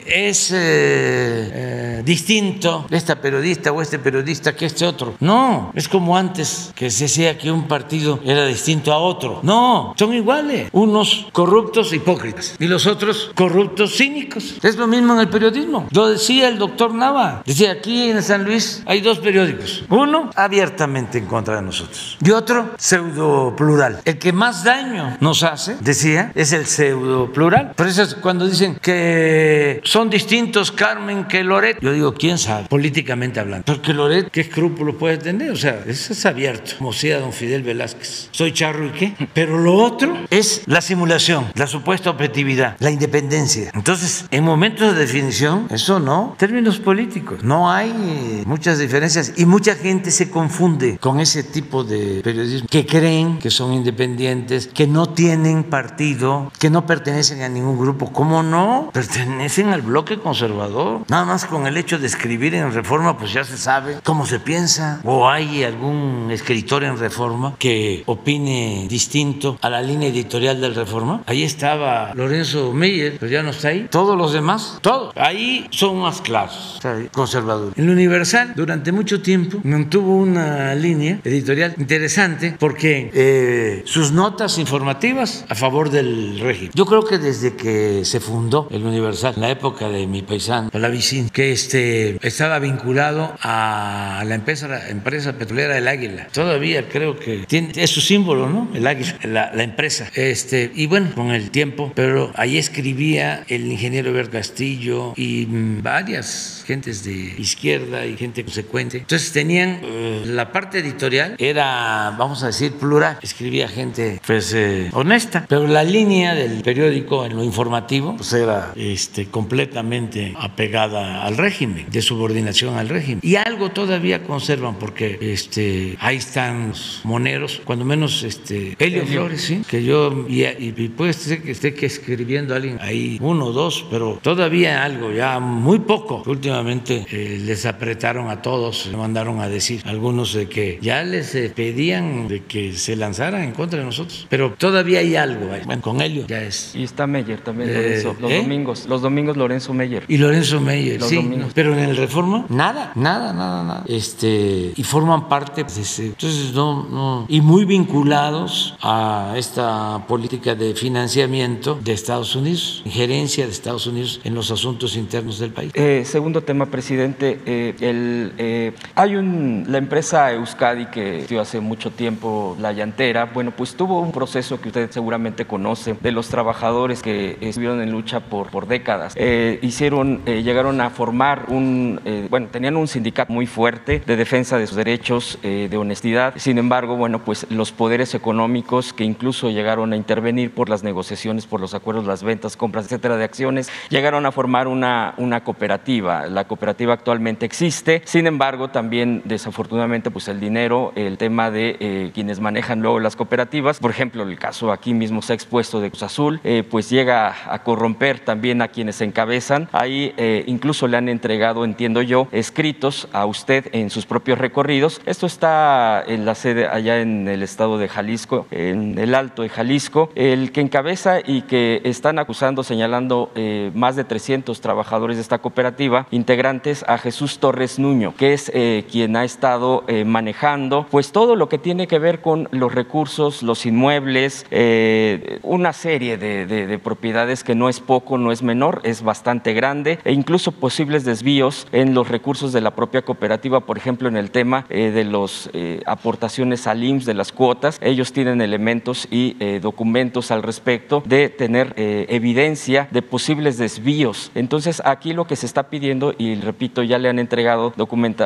[0.05, 5.15] Es eh, eh, distinto esta periodista o este periodista que este otro.
[5.19, 9.39] No, es como antes que se decía que un partido era distinto a otro.
[9.43, 10.69] No, son iguales.
[10.71, 14.55] Unos corruptos hipócritas y los otros corruptos cínicos.
[14.63, 15.87] Es lo mismo en el periodismo.
[15.91, 17.43] Lo decía el doctor Nava.
[17.45, 19.83] Decía, aquí en San Luis hay dos periódicos.
[19.89, 24.01] Uno abiertamente en contra de nosotros y otro pseudo plural.
[24.05, 27.73] El que más daño nos hace, decía, es el pseudo plural.
[27.75, 31.77] Por eso es cuando dicen que son distintos Carmen que Loret.
[31.79, 32.65] Yo digo, ¿quién sabe?
[32.67, 33.63] Políticamente hablando.
[33.63, 35.51] Porque Loret, ¿qué escrúpulos puede tener?
[35.51, 38.29] O sea, eso es abierto, como sea don Fidel Velázquez.
[38.31, 39.13] Soy charro y qué.
[39.35, 43.69] Pero lo otro es la simulación, la supuesta objetividad, la independencia.
[43.75, 46.33] Entonces, en momentos de definición, eso no.
[46.39, 47.43] Términos políticos.
[47.43, 52.87] No hay muchas diferencias y mucha gente se confunde con ese tipo de periodismo que
[52.87, 58.11] creen que son independientes, que no tienen partido, que no pertenecen a ningún grupo.
[58.11, 58.89] ¿Cómo no?
[58.91, 61.01] Pertenecen al bloque conservador.
[61.09, 64.39] Nada más con el hecho de escribir en reforma, pues ya se sabe cómo se
[64.39, 64.99] piensa.
[65.03, 71.21] O hay algún escritor en reforma que opine distinto a la línea editorial del reforma.
[71.25, 73.87] Ahí estaba Lorenzo Meyer, pero ya no está ahí.
[73.89, 75.13] Todos los demás, todos.
[75.15, 76.79] Ahí son más claros,
[77.11, 77.77] conservadores.
[77.77, 84.57] En el Universal, durante mucho tiempo, mantuvo una línea editorial interesante porque eh, sus notas
[84.57, 86.71] informativas a favor del régimen.
[86.73, 90.69] Yo creo que desde que se fundó el Universal, en la época de mi paisano,
[90.73, 96.27] la vicina, que este, estaba vinculado a la empresa, empresa petrolera del Águila.
[96.31, 98.69] Todavía creo que tiene, es su símbolo, ¿no?
[98.73, 100.09] El Águila, la, empresa.
[100.15, 105.45] Este, y bueno, con el tiempo, pero ahí escribía el ingeniero Eber Castillo y
[105.81, 108.99] varias gentes de izquierda y gente consecuente.
[108.99, 113.17] Entonces tenían eh, la parte editorial era, vamos a decir, plural.
[113.21, 118.73] Escribía gente, pues, eh, honesta, pero la línea del periódico en lo informativo, pues era
[118.75, 123.19] este, completamente apegada al régimen, de subordinación al régimen.
[123.21, 129.41] Y algo todavía conservan porque este, ahí están los moneros, cuando menos este, Helio Flores,
[129.41, 129.61] ¿sí?
[129.67, 134.19] que yo, y, puede ser que esté que escribiendo alguien ahí, uno o dos, pero
[134.21, 136.23] todavía algo, ya muy poco.
[136.25, 141.33] Últimamente eh, les apretaron a todos, le mandaron a decir algunos de que ya les
[141.35, 145.47] eh, pedían de que se lanzaran en contra de nosotros, pero todavía hay algo.
[145.65, 146.75] Bueno, con Helio ya es.
[146.75, 150.03] Y está Meyer también, eh, los domingos, los domingos Lorenzo Meyer.
[150.07, 151.19] Y Lorenzo Meyer, sí.
[151.53, 153.83] Pero en el Reforma, nada, nada, nada, nada.
[153.87, 156.07] Este, y forman parte de ese.
[156.07, 157.25] Entonces, no, no.
[157.29, 164.21] Y muy vinculados a esta política de financiamiento de Estados Unidos, injerencia de Estados Unidos
[164.23, 165.71] en los asuntos internos del país.
[165.75, 166.03] Eh,
[166.43, 167.39] tema, presidente.
[167.45, 173.25] Eh, el, eh, hay un, la empresa Euskadi que estuvo hace mucho tiempo, la llantera,
[173.25, 177.91] bueno, pues tuvo un proceso que usted seguramente conoce de los trabajadores que estuvieron en
[177.91, 179.13] lucha por, por décadas.
[179.15, 184.67] Eh, hicieron, llegaron a formar un, bueno, tenían un sindicato muy fuerte de defensa de
[184.67, 186.33] sus derechos, de honestidad.
[186.37, 191.45] Sin embargo, bueno, pues los poderes económicos que incluso llegaron a intervenir por las negociaciones,
[191.45, 196.27] por los acuerdos, las ventas, compras, etcétera, de acciones, llegaron a formar una, una cooperativa.
[196.33, 198.01] La cooperativa actualmente existe.
[198.05, 203.79] Sin embargo, también desafortunadamente, pues el dinero, el tema de quienes manejan luego las cooperativas,
[203.79, 207.63] por ejemplo, el caso aquí mismo se ha expuesto de Cruz Azul, pues llega a
[207.63, 209.69] corromper también a quienes encabezan.
[209.71, 215.01] Ahí eh, incluso le han entregado, entiendo yo, escritos a usted en sus propios recorridos.
[215.05, 219.49] Esto está en la sede allá en el estado de Jalisco, en el Alto de
[219.49, 225.21] Jalisco, el que encabeza y que están acusando, señalando eh, más de 300 trabajadores de
[225.21, 230.87] esta cooperativa, integrantes a Jesús Torres Nuño, que es eh, quien ha estado eh, manejando
[230.89, 236.17] pues todo lo que tiene que ver con los recursos, los inmuebles, eh, una serie
[236.17, 240.53] de, de, propiedades que no es poco, no es menor, es bastante grande e incluso
[240.53, 245.03] posibles desvíos en los recursos de la propia cooperativa, por ejemplo, en el tema de
[245.03, 245.49] las
[245.85, 247.79] aportaciones al IMSS, de las cuotas.
[247.81, 254.31] Ellos tienen elementos y documentos al respecto de tener evidencia de posibles desvíos.
[254.35, 257.73] Entonces, aquí lo que se está pidiendo, y repito, ya le han entregado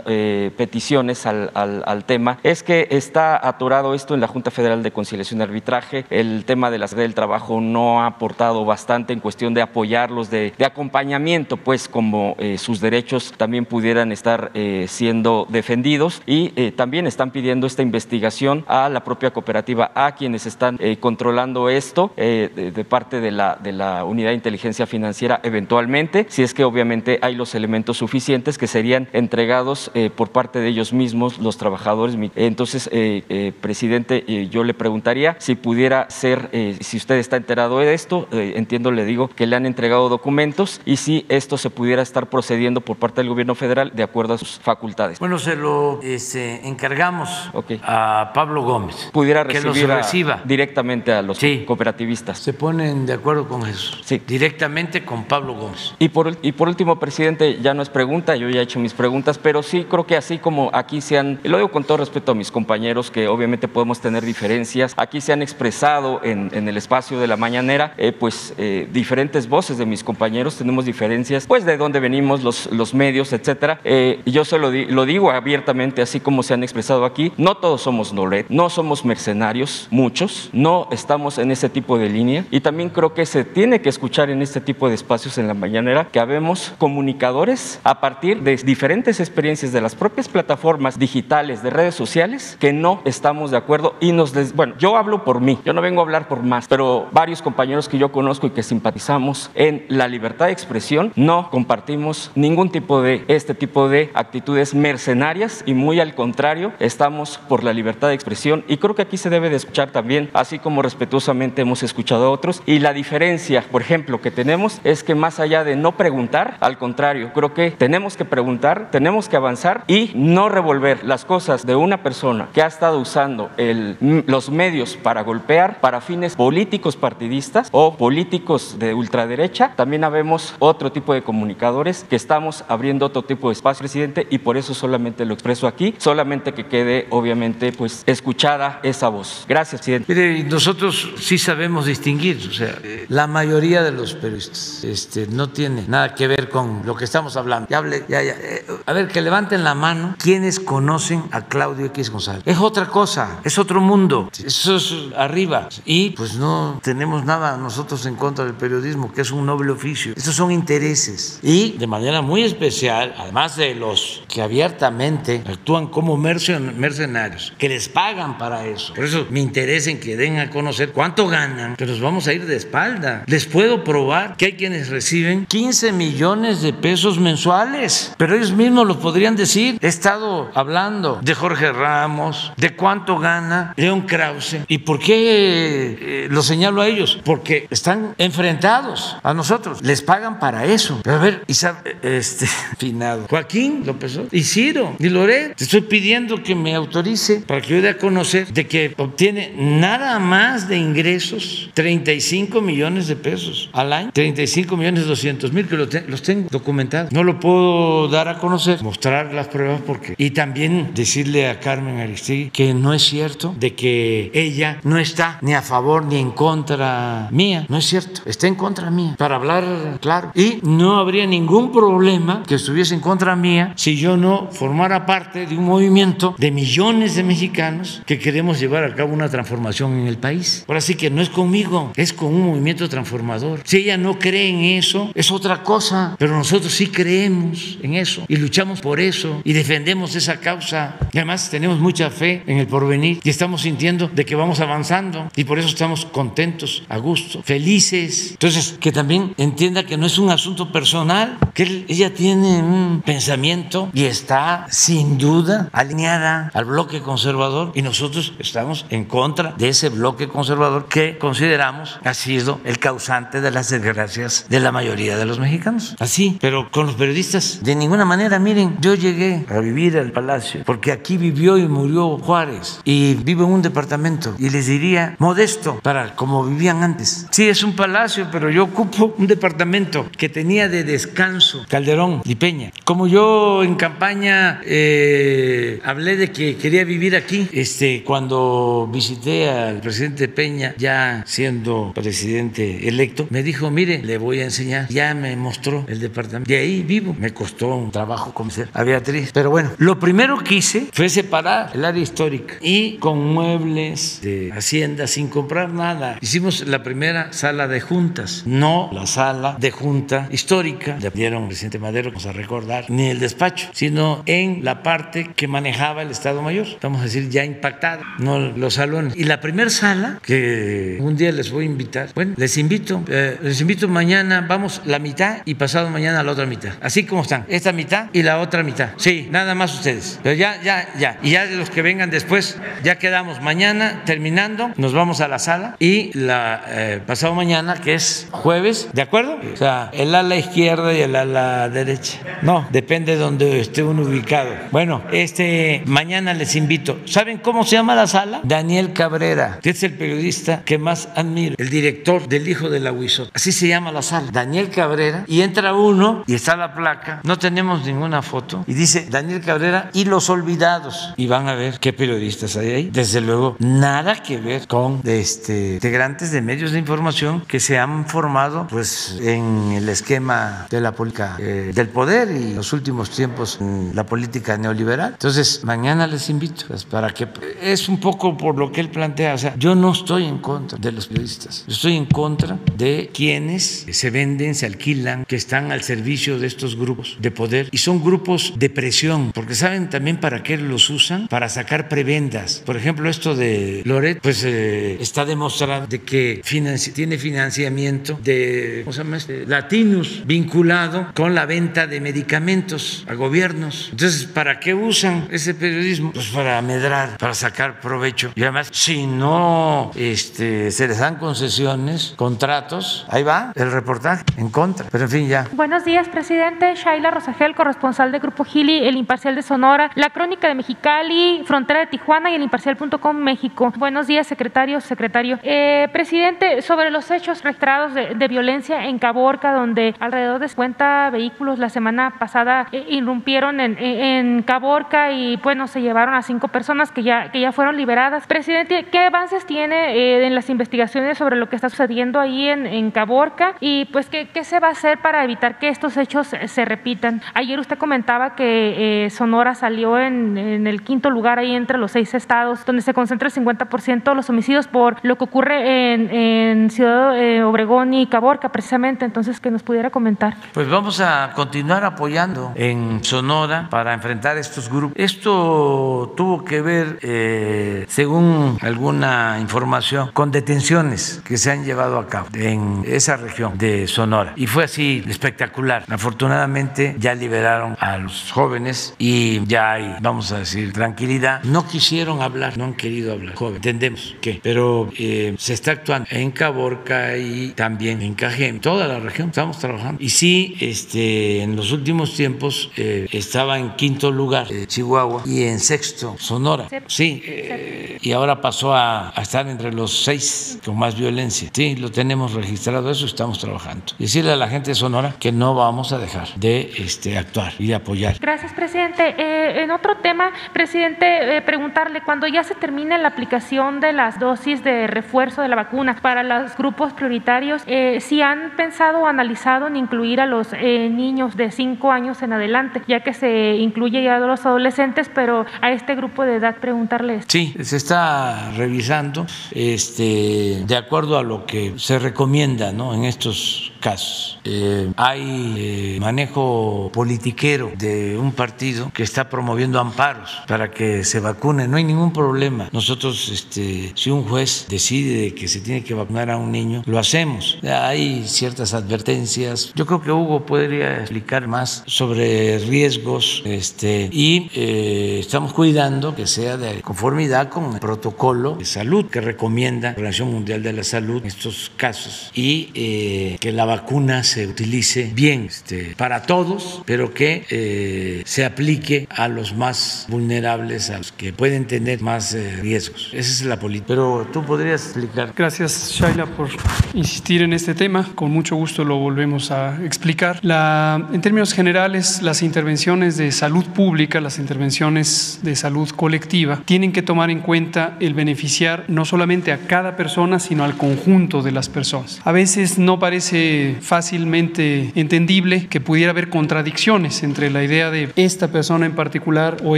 [0.05, 4.91] eh, peticiones al, al, tema, es que está atorado esto en la Junta Federal de
[4.91, 6.05] Conciliación y Arbitraje.
[6.09, 10.53] El tema de la del trabajo no ha aportado bastante en cuestión de apoyarlos, de,
[10.57, 16.21] de acompañamiento, pues como eh, sus derechos también pudieran estar eh, siendo defendidos.
[16.25, 22.11] Y también están pidiendo esta investigación a la propia cooperativa, a quienes están controlando esto
[22.15, 26.63] de, de, parte de la, de la Unidad de Inteligencia Financiera eventualmente, si es que
[26.63, 31.57] obviamente hay los elementos suficientes que serían entregados eh, por parte de ellos mismos, los
[31.57, 32.17] trabajadores.
[32.35, 36.49] Entonces, eh, eh, presidente, yo le preguntaría si pudiera ser,
[36.81, 40.97] si usted está enterado de esto, entiendo, le digo que le han entregado documentos y
[40.97, 44.59] si esto se pudiera estar procediendo por parte del gobierno federal de acuerdo a sus
[44.59, 45.19] facultades.
[45.19, 47.51] Bueno, se lo este, encargamos
[47.83, 49.09] a Pablo Gómez.
[49.11, 50.41] Pudiera recibir reciba.
[50.45, 52.39] directamente a los cooperativistas.
[52.39, 53.97] Se ponen de acuerdo con eso.
[54.03, 54.21] Sí.
[54.27, 55.93] Directamente con Pablo Gómez.
[55.99, 58.93] Y por, y por último, presidente, ya no es pregunta, yo ya he hecho mis
[58.93, 62.31] preguntas, pero sí creo que así como aquí se han, lo digo con todo respeto
[62.31, 66.77] a mis compañeros, que obviamente podemos tener diferencias, aquí se han expresado en, en el
[66.77, 71.65] espacio de la mañanera, eh, pues eh, diferentes voces de mis compañeros, tenemos diferencias, pues
[71.65, 73.81] de dónde venimos, los, los medios, etcétera.
[73.83, 77.81] Eh, yo se lo, lo, digo abiertamente, así como se han expresado aquí, no todos
[77.81, 82.87] somos Nolet, no somos mercenarios, muchos, no estamos en ese tipo de línea, y también
[82.89, 86.21] creo que se tiene que escuchar en este tipo de espacios en la mañanera que
[86.21, 92.57] habemos comunicadores a partir de diferentes experiencias de las propias plataformas digitales de redes sociales
[92.59, 96.01] que no estamos de acuerdo y nos bueno, yo hablo por mí, yo no vengo
[96.01, 100.07] a hablar por más, pero varios compañeros que yo conozco y que simpatizamos en la
[100.07, 105.99] libertad de expresión no compartimos ningún tipo de este tipo de actitudes mercenarias y muy
[105.99, 109.55] al contrario, estamos por la libertad de expresión y creo que aquí se debe de
[109.55, 112.61] escuchar también, así como respetuosamente hemos escuchado a otros.
[112.65, 116.77] Y la diferencia, por ejemplo, que tenemos es que más allá de no preguntar, al
[116.77, 121.75] contrario, creo que tenemos que preguntar, tenemos que avanzar y no revolver las cosas de
[121.75, 127.69] una persona que ha estado usando el, los medios para golpear para fines políticos partidistas
[127.71, 129.73] o políticos de ultraderecha.
[129.75, 134.39] También habemos otro tipo de comunicadores que estamos abriendo otro tipo de espacio, presidente, y
[134.39, 139.45] por eso solamente lo expreso aquí, solamente que quede obviamente pues escuchada esa voz.
[139.47, 140.13] Gracias, presidente.
[140.13, 142.79] Mire, nosotros sí sabemos distinguir, o sea,
[143.09, 147.26] la mayoría de los periodistas este, no tiene nada que ver con lo que estamos
[147.35, 147.67] hablando.
[147.69, 148.35] Ya hable, ya, ya.
[148.39, 152.43] Eh, a ver, que levanten la mano quienes conocen a Claudio X González.
[152.45, 154.29] Es otra cosa, es otro mundo.
[154.43, 155.69] Eso es arriba.
[155.85, 160.13] Y pues no tenemos nada nosotros en contra del periodismo, que es un noble oficio.
[160.15, 161.39] Estos son intereses.
[161.41, 167.89] Y de manera muy especial, además de los que abiertamente actúan como mercenarios, que les
[167.89, 168.93] pagan para eso.
[168.93, 172.33] Por eso me interesa en que den a conocer cuánto ganan, que nos vamos a
[172.33, 173.23] ir de espalda.
[173.27, 178.87] Les puedo probar que hay quienes reciben 15 millones de pesos mensuales, pero ellos mismos
[178.87, 179.77] lo podrían decir.
[179.81, 184.57] He estado hablando de Jorge Ramos, de cuánto gana León Krause.
[184.67, 187.19] ¿Y por qué eh, lo señalo a ellos?
[187.23, 189.81] Porque están enfrentados a nosotros.
[189.81, 191.01] Les pagan para eso.
[191.05, 192.47] A ver, este,
[192.77, 193.25] finado.
[193.29, 195.55] Joaquín López y Ciro y Loret.
[195.55, 199.53] Te estoy pidiendo que me autorice para que yo dé a conocer de que obtiene
[199.55, 204.11] nada más de ingresos 35 millones de pesos al año.
[204.13, 207.06] 35 millones 200 mil que los tengo documentados.
[207.11, 210.15] No lo puedo dar a conocer, mostrar las pruebas porque...
[210.17, 215.37] Y también decirle a Carmen Aristegui que no es cierto de que ella no está
[215.41, 217.65] ni a favor ni en contra mía.
[217.69, 219.15] No es cierto, está en contra mía.
[219.17, 220.31] Para hablar claro.
[220.35, 225.45] Y no habría ningún problema que estuviese en contra mía si yo no formara parte
[225.45, 230.07] de un movimiento de millones de mexicanos que queremos llevar a cabo una transformación en
[230.07, 230.65] el país.
[230.67, 233.61] Ahora sí que no es conmigo, es con un movimiento transformador.
[233.63, 238.25] Si ella no cree en eso, es otra cosa, pero nosotros sí creemos en eso
[238.27, 240.97] y luchamos por eso y defendemos esa causa.
[241.13, 245.29] Y además tenemos mucha fe en el porvenir y estamos sintiendo de que vamos avanzando
[245.35, 248.31] y por eso estamos contentos, a gusto, felices.
[248.31, 253.91] Entonces, que también entienda que no es un asunto personal, que ella tiene un pensamiento
[253.93, 259.89] y está sin duda alineada al bloque conservador y nosotros estamos en contra de ese
[259.89, 265.25] bloque conservador que consideramos ha sido el causante de las desgracias de la mayoría de
[265.25, 265.95] los mexicanos.
[265.99, 270.63] Así, pero con los periodistas de ninguna manera, miren, yo llegué a vivir al palacio
[270.65, 275.79] porque aquí vivió y murió Juárez y vivo en un departamento y les diría modesto
[275.83, 277.27] para como vivían antes.
[277.31, 282.35] Sí, es un palacio, pero yo ocupo un departamento que tenía de descanso Calderón y
[282.35, 282.71] Peña.
[282.83, 289.81] Como yo en campaña eh, hablé de que quería vivir aquí, este, cuando visité al
[289.81, 294.87] presidente Peña, ya siendo presidente electo, me dijo, mire, le voy a enseñar.
[294.89, 296.49] Ya me mostró el departamento.
[296.49, 297.15] De ahí vivo.
[297.19, 299.31] Me costó un trabajo comercial a Beatriz.
[299.33, 304.51] Pero bueno, lo primero que hice fue separar el área histórica y con muebles de
[304.51, 306.17] hacienda sin comprar nada.
[306.21, 310.97] Hicimos la primera sala de juntas, no la sala de junta histórica.
[310.99, 315.31] Le pidieron al presidente Madero, vamos a recordar, ni el despacho, sino en la parte
[315.35, 316.67] que manejaba el Estado Mayor.
[316.81, 319.15] Vamos a decir, ya impactada, no los salones.
[319.15, 323.37] Y la primera sala, que un día les voy a invitar, bueno, les invito, eh,
[323.41, 326.66] les invito mañana, vamos la mitad y pasado mañana la otra mitad.
[326.81, 328.89] Así como están, esta mitad y la otra mitad.
[328.97, 330.19] Sí, nada más ustedes.
[330.23, 331.17] Pero ya, ya, ya.
[331.21, 333.41] Y ya los que vengan después, ya quedamos.
[333.41, 338.89] Mañana, terminando, nos vamos a la sala y la eh, pasado mañana, que es jueves,
[338.93, 339.39] ¿de acuerdo?
[339.53, 342.19] O sea, el ala izquierda y el ala derecha.
[342.41, 344.51] No, depende de donde esté uno ubicado.
[344.71, 346.99] Bueno, este mañana les invito.
[347.05, 348.41] ¿Saben cómo se llama la sala?
[348.43, 352.91] Daniel Cabrera, que es el periodista que más admiro, el director del Hijo de la
[352.91, 353.29] Huizot.
[353.33, 355.23] Así se llama la sala, Daniel Cabrera.
[355.27, 357.21] Y entra uno y está la placa.
[357.23, 358.63] No tenemos ninguna foto.
[358.67, 361.13] Y dice Daniel Cabrera y los olvidados.
[361.17, 362.89] Y van a ver qué periodistas hay ahí.
[362.91, 368.07] Desde luego, nada que ver con este, integrantes de medios de información que se han
[368.07, 373.57] formado pues en el esquema de la política eh, del poder y los últimos tiempos
[373.61, 375.13] en la política neoliberal.
[375.13, 377.27] Entonces, mañana les invito pues, para que
[377.61, 380.77] es un poco por lo que él plantea, o sea, yo no estoy en contra
[380.77, 385.83] de los periodistas, estoy en contra de quienes se venden, se alquilan, que están al
[385.83, 390.43] servicio de estos grupos de poder y son grupos de presión, porque saben también para
[390.43, 392.63] qué los usan, para sacar prebendas.
[392.65, 398.93] Por ejemplo, esto de Loret, pues eh, está demostrado de que tiene financiamiento de ¿cómo
[398.93, 399.45] se llama este?
[399.45, 403.89] Latinus vinculado con la venta de medicamentos a gobiernos.
[403.91, 406.11] Entonces, ¿para qué usan ese periodismo?
[406.13, 408.31] Pues para medrar, para sacar provecho.
[408.35, 414.49] Y además, si no este, se les dan concesiones, contratos, ahí va el reportaje en
[414.49, 414.87] contra.
[414.91, 415.47] Pero en fin, ya.
[415.53, 416.26] Buenos días, presidente.
[416.29, 421.79] Shaila Rosagel, corresponsal de Grupo Gili, El Imparcial de Sonora, La Crónica de Mexicali, Frontera
[421.79, 423.71] de Tijuana y El Imparcial.com México.
[423.77, 425.39] Buenos días, secretario, secretario.
[425.43, 431.59] Eh, presidente, sobre los hechos registrados de, violencia en Caborca, donde alrededor de 50 vehículos
[431.59, 436.91] la semana pasada eh, irrumpieron en, en, Caborca y, bueno, se llevaron a cinco personas
[436.91, 438.27] que ya, que ya fueron liberadas.
[438.27, 442.67] Presidente, ¿qué avances tiene eh, en las investigaciones sobre lo que está sucediendo ahí en,
[442.67, 443.55] en Caborca?
[443.61, 447.21] Y, pues, ¿qué, ¿qué, se va a hacer para evitar que estos hechos se repitan?
[447.33, 451.91] Ayer usted comentaba que eh, Sonora salió en, en, el quinto lugar ahí entre los
[451.91, 456.09] seis estados, donde se concentra el 50% de los homicidios por lo que ocurre en,
[456.09, 459.05] en Ciudad eh, Obregón y Caborca, precisamente.
[459.05, 460.35] Entonces, que nos pudiera comentar.
[460.53, 464.93] Pues vamos a continuar apoyando en Sonora para enfrentar estos grupos.
[464.97, 472.07] Esto tuvo que ver, eh, según alguna información, con detenciones que se han llevado a
[472.07, 474.33] cabo en esa región de Sonora.
[474.35, 475.83] Y fue así espectacular.
[476.07, 481.43] Afortunadamente ya liberaron a los jóvenes y ya hay, vamos a decir, tranquilidad.
[481.43, 483.35] No quisieron hablar, no han querido hablar.
[483.35, 488.87] Joven, entendemos que, pero eh, se está actuando en Caborca y también en Cajem, toda
[488.87, 490.01] la región, estamos trabajando.
[490.01, 495.43] Y sí, este, en los últimos tiempos eh, estaba en quinto lugar eh, Chihuahua y
[495.43, 496.69] en sexto Sonora.
[496.87, 501.49] Sí, eh, y ahora pasó a, a, estar entre los seis con más violencia.
[501.51, 503.83] Sí, lo tenemos registrado, eso estamos trabajando.
[503.99, 507.67] Decirle a la gente de Sonora que no vamos a dejar de este, actuar y
[507.67, 508.17] de apoyar.
[508.19, 509.15] Gracias, presidente.
[509.17, 514.19] Eh, en otro tema, presidente, eh, preguntarle, cuando ya se termine la aplicación de las
[514.19, 519.07] dosis de refuerzo de la vacuna para los grupos prioritarios, eh, si han pensado o
[519.07, 524.03] analizado en incluir a los niños de 5 años en adelante, ya que se incluye
[524.03, 527.25] ya a los adolescentes, pero a este grupo de edad preguntarles.
[527.27, 532.93] Sí, se está revisando este, de acuerdo a lo que se recomienda ¿no?
[532.93, 534.39] en estos casos.
[534.43, 541.19] Eh, hay eh, manejo politiquero de un partido que está promoviendo amparos para que se
[541.19, 541.67] vacune.
[541.67, 542.69] No hay ningún problema.
[542.71, 546.99] Nosotros, este, si un juez decide que se tiene que vacunar a un niño, lo
[546.99, 547.59] hacemos.
[547.63, 549.71] Hay ciertas advertencias.
[549.75, 556.27] Yo creo que Hugo podría explicar más sobre riesgos este, y eh, estamos cuidando que
[556.27, 560.83] sea de conformidad con el protocolo de salud que recomienda la Organización Mundial de la
[560.83, 566.81] Salud en estos casos y eh, que la vacuna se utilice bien este, para todos,
[566.85, 572.33] pero que eh, se aplique a los más vulnerables, a los que pueden tener más
[572.33, 573.11] eh, riesgos.
[573.13, 573.87] Esa es la política.
[573.89, 575.31] Pero tú podrías explicar.
[575.35, 576.49] Gracias, Shaila, por
[576.95, 578.09] insistir en este tema.
[578.15, 580.39] Con mucho gusto lo volvemos a explicar.
[580.41, 586.91] La, en términos generales, las intervenciones de salud pública, las intervenciones de salud colectiva, tienen
[586.91, 591.51] que tomar en cuenta el beneficiar no solamente a cada persona, sino al conjunto de
[591.51, 592.19] las personas.
[592.23, 598.49] A veces no parece fácilmente entendible que pudiera haber contradicciones entre la idea de esta
[598.49, 599.77] persona en particular o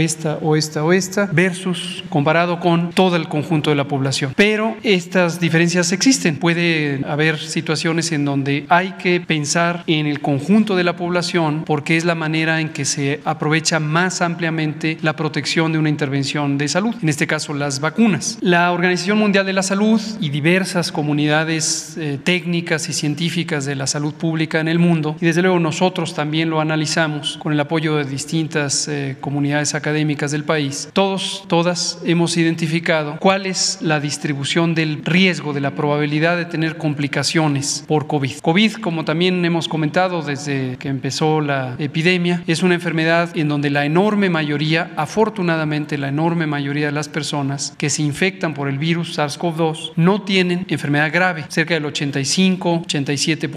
[0.00, 4.32] esta o esta o esta versus comparado con todo el conjunto de la población.
[4.36, 6.36] Pero estas diferencias existen.
[6.36, 11.96] Puede haber situaciones en donde hay que pensar en el conjunto de la población porque
[11.96, 16.68] es la manera en que se aprovecha más ampliamente la protección de una intervención de
[16.68, 18.38] salud, en este caso las vacunas.
[18.40, 23.86] La Organización Mundial de la Salud y diversas comunidades eh, técnicas y científicas de la
[23.86, 27.96] salud pública en el mundo, y desde luego nosotros también lo analizamos con el apoyo
[27.96, 34.74] de distintas eh, comunidades académicas del país, todos, todas hemos identificado cuál es la distribución
[34.74, 38.38] del riesgo, de la probabilidad de tener complicaciones por COVID.
[38.40, 43.70] COVID, como también hemos comentado desde que empezó la epidemia, es una enfermedad en donde
[43.70, 48.78] la enorme mayoría, afortunadamente la enorme mayoría de las personas que se infectan por el
[48.78, 51.84] virus SARS-CoV-2 no tienen enfermedad grave, cerca del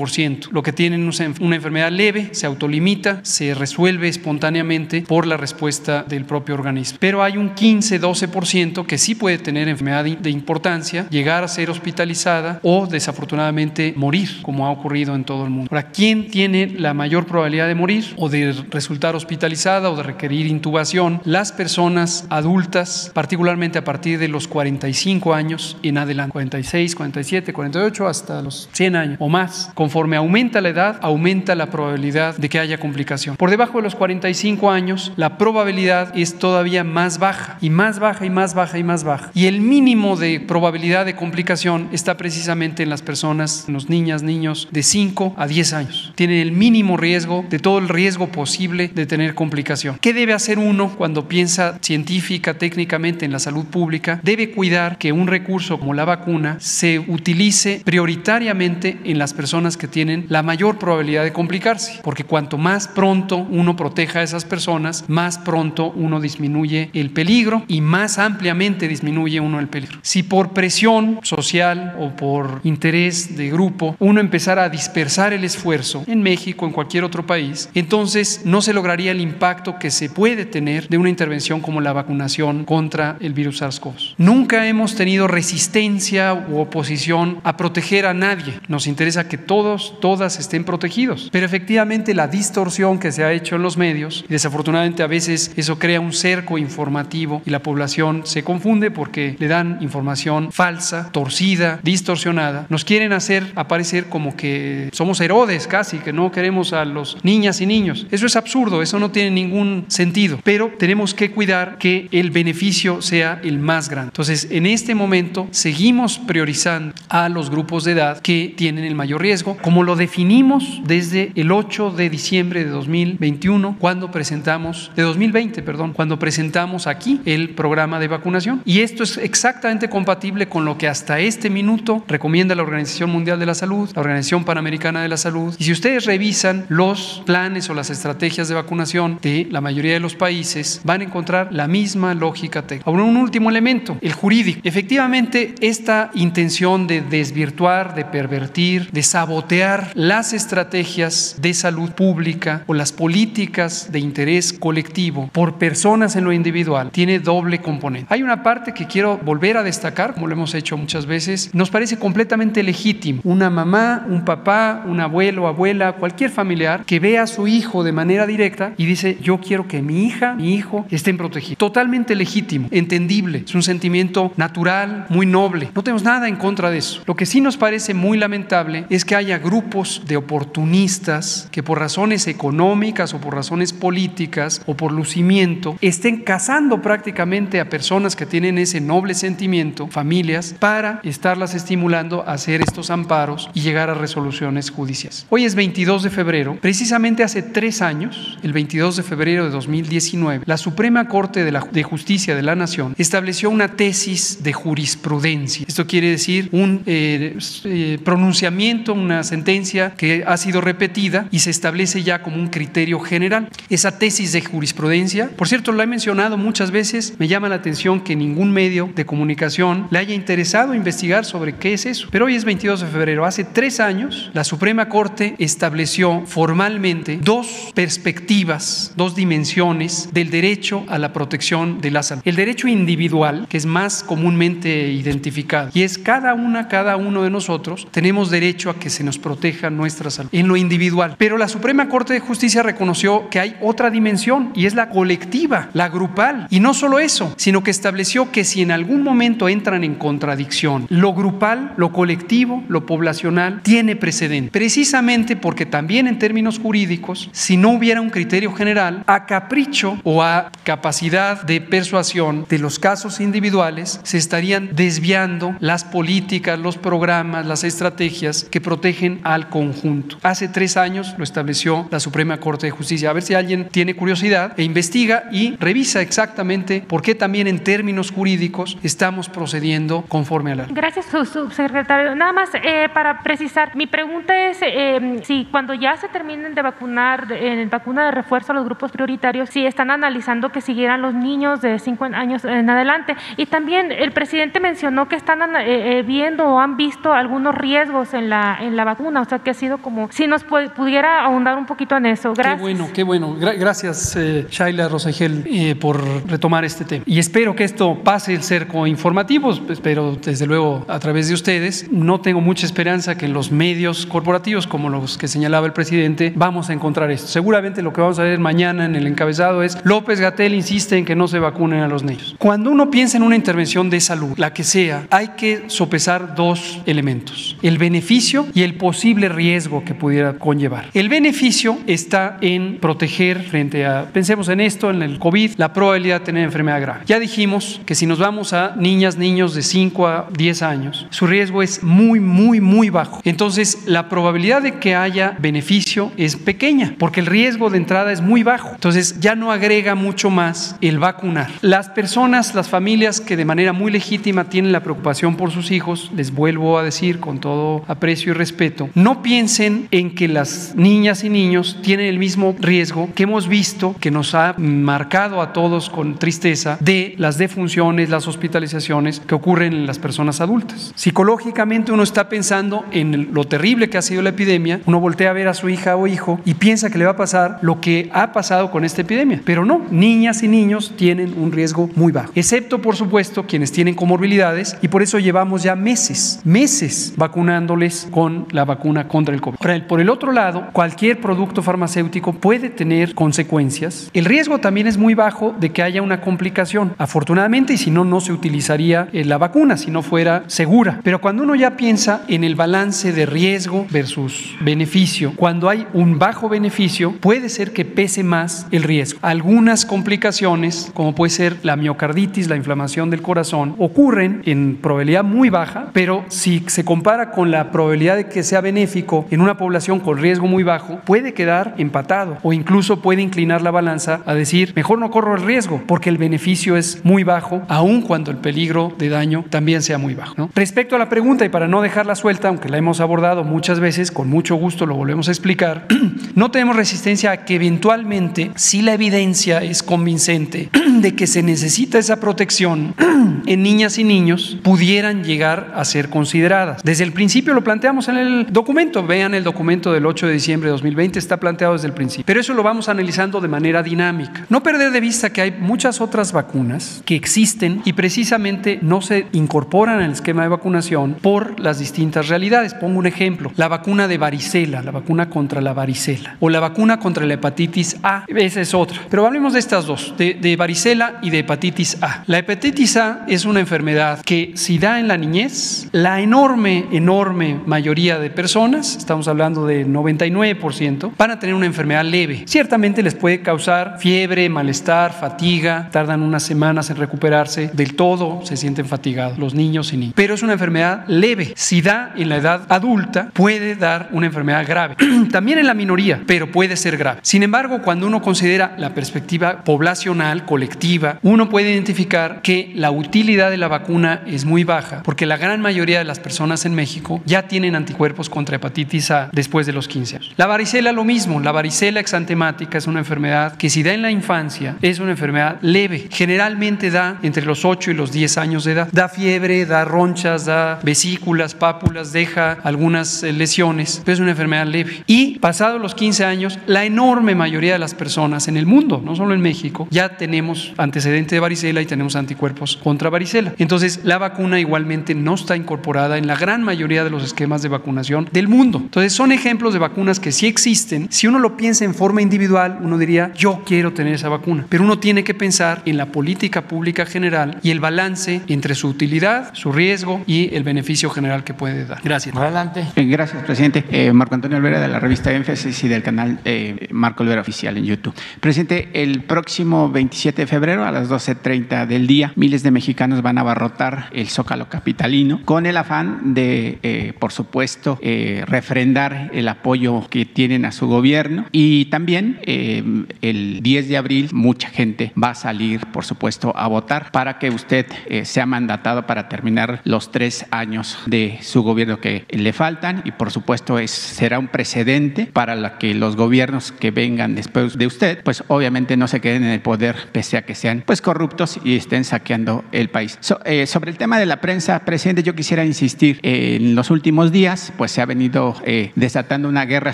[0.04, 0.52] 85-87%.
[0.52, 6.26] Lo que tienen una enfermedad leve, se autolimita, se resuelve espontáneamente por la respuesta del
[6.26, 6.98] propio organismo.
[7.00, 12.60] Pero hay un 15-12% que sí puede tener enfermedad de importancia, llegar a ser hospitalizada
[12.64, 15.70] o desafortunadamente morir, como ha ocurrido en todo el mundo.
[15.72, 20.48] Ahora, ¿quién tiene la mayor probabilidad de morir o de resultar hospitalizada o de requerir
[20.48, 21.22] intubación?
[21.24, 28.08] Las personas adultas, particularmente a partir de los 45 años en adelante, 46, 47, 48,
[28.08, 29.72] hasta los 100 años o más.
[29.94, 33.36] Conforme aumenta la edad, aumenta la probabilidad de que haya complicación.
[33.36, 38.26] Por debajo de los 45 años, la probabilidad es todavía más baja y más baja
[38.26, 39.30] y más baja y más baja.
[39.36, 44.24] Y el mínimo de probabilidad de complicación está precisamente en las personas, en los niñas,
[44.24, 46.12] niños de 5 a 10 años.
[46.16, 50.00] Tienen el mínimo riesgo de todo el riesgo posible de tener complicación.
[50.02, 54.20] ¿Qué debe hacer uno cuando piensa científica, técnicamente en la salud pública?
[54.24, 59.83] Debe cuidar que un recurso como la vacuna se utilice prioritariamente en las personas que
[59.88, 65.06] tienen la mayor probabilidad de complicarse, porque cuanto más pronto uno proteja a esas personas,
[65.08, 70.00] más pronto uno disminuye el peligro y más ampliamente disminuye uno el peligro.
[70.02, 76.04] Si por presión social o por interés de grupo uno empezara a dispersar el esfuerzo
[76.08, 80.46] en México, en cualquier otro país, entonces no se lograría el impacto que se puede
[80.46, 84.16] tener de una intervención como la vacunación contra el virus SARS-CoV.
[84.18, 88.60] Nunca hemos tenido resistencia u oposición a proteger a nadie.
[88.68, 91.30] Nos interesa que todos, todas estén protegidos.
[91.32, 95.52] Pero efectivamente la distorsión que se ha hecho en los medios, y desafortunadamente a veces
[95.56, 101.10] eso crea un cerco informativo y la población se confunde porque le dan información falsa,
[101.12, 102.66] torcida, distorsionada.
[102.70, 107.62] Nos quieren hacer aparecer como que somos Herodes casi, que no queremos a los niñas
[107.62, 108.08] y niños.
[108.12, 110.40] Eso es absurdo, eso no tiene ningún sentido.
[110.44, 114.10] Pero tenemos que cuidar que el beneficio sea el más grande.
[114.10, 119.22] Entonces, en este momento seguimos priorizando a los grupos de edad que tienen el mayor
[119.22, 125.64] riesgo, como lo definimos desde el 8 de diciembre de 2021, cuando presentamos, de 2020,
[125.64, 128.62] perdón, cuando presentamos aquí el programa de vacunación.
[128.66, 133.40] Y esto es exactamente compatible con lo que hasta este minuto recomienda la Organización Mundial
[133.40, 135.56] de la Salud, la Organización Panamericana de la Salud.
[135.58, 140.02] Y si ustedes revisan los planes o las estrategias de vacunación de la mayoría de
[140.02, 142.92] los países, van a encontrar la misma lógica técnica.
[142.92, 144.60] Ahora, un último elemento, el jurídico.
[144.66, 149.53] Efectivamente, esta intención de desvirtuar, de pervertir, de sabotear
[149.94, 156.32] las estrategias de salud pública o las políticas de interés colectivo por personas en lo
[156.32, 158.08] individual tiene doble componente.
[158.10, 161.70] Hay una parte que quiero volver a destacar, como lo hemos hecho muchas veces, nos
[161.70, 163.22] parece completamente legítimo.
[163.24, 167.92] Una mamá, un papá, un abuelo, abuela, cualquier familiar que vea a su hijo de
[167.92, 171.58] manera directa y dice, yo quiero que mi hija, mi hijo estén protegidos.
[171.58, 175.70] Totalmente legítimo, entendible, es un sentimiento natural, muy noble.
[175.76, 177.04] No tenemos nada en contra de eso.
[177.06, 181.64] Lo que sí nos parece muy lamentable es que haya haya grupos de oportunistas que
[181.64, 188.16] por razones económicas o por razones políticas o por lucimiento estén cazando prácticamente a personas
[188.16, 193.90] que tienen ese noble sentimiento, familias, para estarlas estimulando a hacer estos amparos y llegar
[193.90, 195.26] a resoluciones judiciales.
[195.30, 200.44] Hoy es 22 de febrero, precisamente hace tres años, el 22 de febrero de 2019,
[200.46, 205.66] la Suprema Corte de, la, de Justicia de la Nación estableció una tesis de jurisprudencia.
[205.68, 211.50] Esto quiere decir un eh, eh, pronunciamiento, una sentencia que ha sido repetida y se
[211.50, 213.50] establece ya como un criterio general.
[213.70, 218.02] Esa tesis de jurisprudencia, por cierto, lo he mencionado muchas veces, me llama la atención
[218.02, 222.08] que ningún medio de comunicación le haya interesado investigar sobre qué es eso.
[222.12, 227.72] Pero hoy es 22 de febrero, hace tres años, la Suprema Corte estableció formalmente dos
[227.74, 232.22] perspectivas, dos dimensiones del derecho a la protección de la salud.
[232.26, 237.30] El derecho individual, que es más comúnmente identificado, y es cada una, cada uno de
[237.30, 241.16] nosotros, tenemos derecho a que se nos proteja nuestra salud en lo individual.
[241.18, 245.70] Pero la Suprema Corte de Justicia reconoció que hay otra dimensión y es la colectiva,
[245.74, 246.48] la grupal.
[246.50, 250.88] Y no solo eso, sino que estableció que si en algún momento entran en contradicción,
[250.90, 254.52] lo grupal, lo colectivo, lo poblacional, tiene precedente.
[254.52, 260.24] Precisamente porque también en términos jurídicos, si no hubiera un criterio general, a capricho o
[260.24, 267.46] a capacidad de persuasión de los casos individuales, se estarían desviando las políticas, los programas,
[267.46, 270.18] las estrategias que protegen al conjunto.
[270.24, 273.10] Hace tres años lo estableció la Suprema Corte de Justicia.
[273.10, 277.64] A ver si alguien tiene curiosidad e investiga y revisa exactamente por qué también en
[277.64, 280.66] términos jurídicos estamos procediendo conforme a la.
[280.70, 282.16] Gracias, subsecretario.
[282.16, 286.62] Nada más eh, para precisar, mi pregunta es eh, si cuando ya se terminen de
[286.62, 291.14] vacunar en vacuna de refuerzo a los grupos prioritarios, si están analizando que siguieran los
[291.14, 293.16] niños de 5 años en adelante.
[293.38, 298.14] Y también el presidente mencionó que están eh, eh, viendo o han visto algunos riesgos
[298.14, 301.58] en la, en la vacuna, o sea que ha sido como, si nos pudiera ahondar
[301.58, 302.34] un poquito en eso.
[302.34, 302.56] Gracias.
[302.56, 303.36] Qué bueno, qué bueno.
[303.40, 307.04] gracias, eh, Shaila Rosagel, eh, por retomar este tema.
[307.08, 311.92] Y espero que esto pase el cerco informativo, espero desde luego a través de ustedes.
[311.92, 316.34] No tengo mucha esperanza que en los medios corporativos, como los que señalaba el presidente,
[316.36, 317.28] vamos a encontrar esto.
[317.28, 321.06] Seguramente lo que vamos a ver mañana en el encabezado es López Gatel insiste en
[321.06, 322.36] que no se vacunen a los niños.
[322.38, 326.82] Cuando uno piensa en una intervención de salud, la que sea, hay que sopesar dos
[326.86, 330.90] elementos, el beneficio y el posible riesgo que pudiera conllevar.
[330.94, 336.20] El beneficio está en proteger frente a, pensemos en esto, en el COVID, la probabilidad
[336.20, 337.00] de tener enfermedad grave.
[337.06, 341.28] Ya dijimos que si nos vamos a niñas, niños de 5 a 10 años, su
[341.28, 343.22] riesgo es muy, muy, muy bajo.
[343.24, 348.20] Entonces, la probabilidad de que haya beneficio es pequeña, porque el riesgo de entrada es
[348.20, 348.72] muy bajo.
[348.74, 351.50] Entonces, ya no agrega mucho más el vacunar.
[351.62, 356.12] Las personas, las familias que de manera muy legítima tienen la preocupación por sus hijos,
[356.14, 361.24] les vuelvo a decir con todo aprecio y respeto, no piensen en que las niñas
[361.24, 365.90] y niños tienen el mismo riesgo que hemos visto, que nos ha marcado a todos
[365.90, 370.94] con tristeza, de las defunciones, las hospitalizaciones que ocurren en las personas adultas.
[370.96, 375.34] Psicológicamente uno está pensando en lo terrible que ha sido la epidemia, uno voltea a
[375.34, 378.10] ver a su hija o hijo y piensa que le va a pasar lo que
[378.14, 382.32] ha pasado con esta epidemia, pero no, niñas y niños tienen un riesgo muy bajo,
[382.36, 388.48] excepto por supuesto quienes tienen comorbilidades y por eso llevamos ya meses, meses vacunándoles con
[388.52, 389.58] la vacuna contra el COVID.
[389.88, 394.10] Por el otro lado, cualquier producto farmacéutico puede tener consecuencias.
[394.14, 398.06] El riesgo también es muy bajo de que haya una complicación, afortunadamente, y si no,
[398.06, 401.00] no se utilizaría eh, la vacuna si no fuera segura.
[401.04, 406.20] Pero cuando uno ya piensa en el balance de riesgo versus beneficio, cuando hay un
[406.20, 409.20] bajo beneficio, puede ser que pese más el riesgo.
[409.22, 415.50] Algunas complicaciones, como puede ser la miocarditis, la inflamación del corazón, ocurren en probabilidad muy
[415.50, 420.00] baja, pero si se compara con la probabilidad de que sea benéfico en una población
[420.00, 424.74] con riesgo muy bajo, puede quedar empatado o incluso puede inclinar la balanza a decir,
[424.76, 428.94] mejor no corro el riesgo porque el beneficio es muy bajo, aun cuando el peligro
[428.98, 430.50] de daño también sea muy bajo.
[430.56, 434.12] Respecto a la pregunta, y para no dejarla suelta, aunque la hemos abordado muchas veces,
[434.12, 435.88] con mucho gusto lo volvemos a explicar,
[436.36, 440.70] no tenemos resistencia a que eventualmente, si la evidencia es convincente
[441.02, 442.96] de que se necesita esa protección
[443.46, 446.84] en niñas y niños, pudieran llegar a ser consideradas.
[446.84, 450.68] Desde el principio lo planteamos en el documento, vean el documento del 8 de diciembre
[450.68, 452.26] de 2020, está planteado desde el principio.
[452.26, 454.46] Pero eso lo vamos analizando de manera dinámica.
[454.50, 459.28] No perder de vista que hay muchas otras vacunas que existen y precisamente no se
[459.32, 462.74] incorporan al esquema de vacunación por las distintas realidades.
[462.74, 467.00] Pongo un ejemplo, la vacuna de varicela, la vacuna contra la varicela o la vacuna
[467.00, 469.00] contra la hepatitis A, esa es otra.
[469.10, 472.24] Pero hablemos de estas dos, de, de varicela y de hepatitis A.
[472.28, 477.60] La hepatitis A es una enfermedad que si da en la niñez, la enorme, enorme
[477.66, 482.44] mayoría de personas, estamos hablando de 99%, van a tener una enfermedad leve.
[482.46, 488.58] Ciertamente les puede causar fiebre, malestar, fatiga, tardan unas semanas en recuperarse del todo, se
[488.58, 490.14] sienten fatigados los niños y niños.
[490.16, 491.54] Pero es una enfermedad leve.
[491.56, 494.96] Si da en la edad adulta, puede dar una enfermedad grave.
[495.32, 497.20] También en la minoría, pero puede ser grave.
[497.24, 503.50] Sin embargo, cuando uno considera la perspectiva poblacional, colectiva, uno puede identificar que la utilidad
[503.50, 507.22] de la vacuna es muy baja, porque la gran mayoría de las personas en México
[507.26, 510.34] ya tienen anticuerpos contra hepatitis A después de los 15 años.
[510.38, 514.12] La varicela lo mismo, la varicela exantemática es una enfermedad que si da en la
[514.12, 518.74] infancia es una enfermedad leve, generalmente da entre los 8 y los 10 años de
[518.74, 518.90] edad.
[518.92, 524.66] Da fiebre, da ronchas, da vesículas, pápulas, deja algunas eh, lesiones, pero es una enfermedad
[524.66, 525.04] leve.
[525.08, 529.16] Y pasados los 15 años, la enorme mayoría de las personas en el mundo, no
[529.16, 533.54] solo en México, ya tenemos antecedente de varicela y tenemos anticuerpos contra varicela.
[533.58, 537.70] Entonces, la vacuna igualmente no está incorporada en la gran mayoría de los esquemas de
[537.70, 538.80] vacunación del mundo.
[538.84, 541.08] Entonces, son ejemplos de vacunas que sí existen.
[541.10, 544.66] Si uno lo piensa en forma individual, uno diría, yo quiero tener esa vacuna.
[544.70, 548.88] Pero uno tiene que pensar en la política pública general y el balance entre su
[548.88, 552.02] utilidad, su riesgo y el beneficio general que puede dar.
[552.04, 552.36] Gracias.
[552.36, 552.86] Adelante.
[552.96, 553.86] Eh, Gracias, presidente.
[553.92, 557.78] Eh, Marco Antonio Olvera de la revista Énfasis y del canal eh, Marco Olvera Oficial
[557.78, 558.14] en YouTube.
[558.40, 563.38] Presidente, el próximo 27 de febrero a las 12.30 del día, miles de mexicanos van
[563.38, 569.48] a abarrotar el Zócalo Capitalino con el afán de, eh, por supuesto, eh, refrendar el
[569.48, 572.84] apoyo que tienen a su gobierno y también eh,
[573.22, 577.50] el 10 de abril mucha gente va a salir, por supuesto, a votar para que
[577.50, 583.02] usted eh, sea mandatado para terminar los tres años de su gobierno que le faltan
[583.06, 587.78] y por supuesto es, será un precedente para la que los gobiernos que vengan después
[587.78, 591.02] de usted, pues obviamente no se queden en el poder pese a que sean pues
[591.02, 593.18] corruptos y estén saqueando el país.
[593.22, 596.90] So- eh, sobre el tema de la prensa, presidente, yo quisiera insistir, eh, en los
[596.90, 599.94] últimos días pues se ha venido eh, desatando una guerra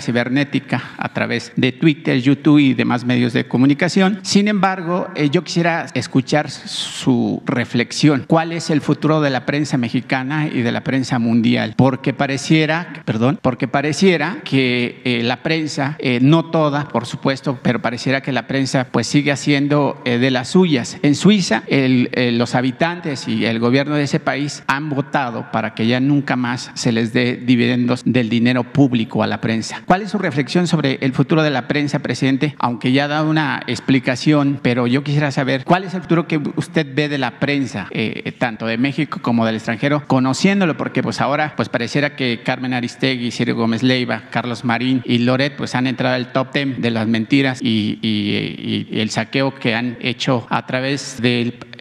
[0.00, 4.20] cibernética a través de Twitter, YouTube y demás medios de comunicación.
[4.22, 8.24] Sin embargo, eh, yo quisiera escuchar su reflexión.
[8.26, 11.74] ¿Cuál es el futuro de la prensa mexicana y de la prensa mundial?
[11.76, 18.20] Porque pareciera, perdón, porque pareciera que eh, la prensa, no toda, por supuesto, pero pareciera
[18.20, 20.98] que la prensa pues sigue haciendo de las suyas.
[21.02, 26.00] En Suiza, los habitantes y el gobierno de ese país han votado para que ya
[26.00, 29.82] nunca más se les dé dividendos del dinero público a la prensa.
[29.86, 32.54] ¿Cuál es su reflexión sobre el futuro de la prensa, presidente?
[32.58, 36.86] Aunque ya dado una explicación, pero yo quisiera saber cuál es el futuro que usted
[36.94, 41.54] ve de la prensa, eh, tanto de México como del extranjero, conociéndolo, porque pues ahora
[41.56, 46.14] pues pareciera que Carmen Aristegui, Ciro Gómez Leiva, Carlos Marín y Loret pues han entrado
[46.14, 51.20] al top 10 de las mentiras y, el saqueo que han hecho a través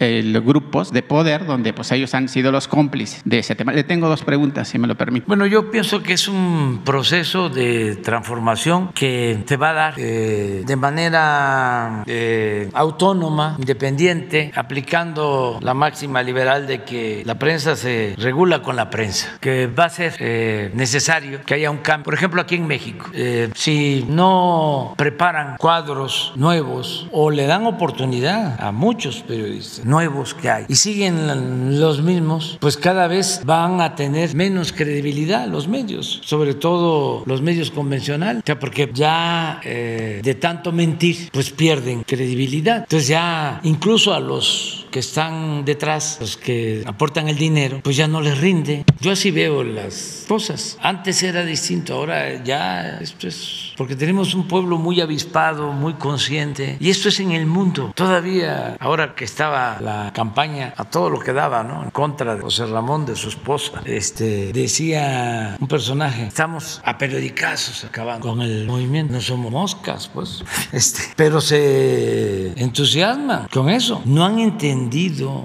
[0.05, 3.73] de grupos de poder donde pues ellos han sido los cómplices de ese tema.
[3.73, 5.25] Le tengo dos preguntas, si me lo permite.
[5.27, 10.63] Bueno, yo pienso que es un proceso de transformación que se va a dar eh,
[10.65, 18.61] de manera eh, autónoma, independiente, aplicando la máxima liberal de que la prensa se regula
[18.61, 22.05] con la prensa, que va a ser eh, necesario que haya un cambio.
[22.05, 28.59] Por ejemplo, aquí en México, eh, si no preparan cuadros nuevos o le dan oportunidad
[28.61, 33.95] a muchos periodistas nuevos que hay y siguen los mismos, pues cada vez van a
[33.95, 40.21] tener menos credibilidad los medios, sobre todo los medios convencionales, o sea, porque ya eh,
[40.23, 42.79] de tanto mentir, pues pierden credibilidad.
[42.79, 48.07] Entonces ya incluso a los que están detrás, los que aportan el dinero, pues ya
[48.07, 48.85] no les rinde.
[48.99, 50.77] Yo así veo las cosas.
[50.81, 56.75] Antes era distinto, ahora ya esto es porque tenemos un pueblo muy avispado, muy consciente,
[56.81, 57.93] y esto es en el mundo.
[57.95, 61.83] Todavía, ahora que estaba la campaña a todo lo que daba, ¿no?
[61.85, 67.85] En contra de José Ramón, de su esposa, este, decía un personaje, estamos a periodicazos
[67.85, 74.01] acabando con el movimiento, no somos moscas, pues, este, pero se entusiasman con eso.
[74.03, 74.78] No han entendido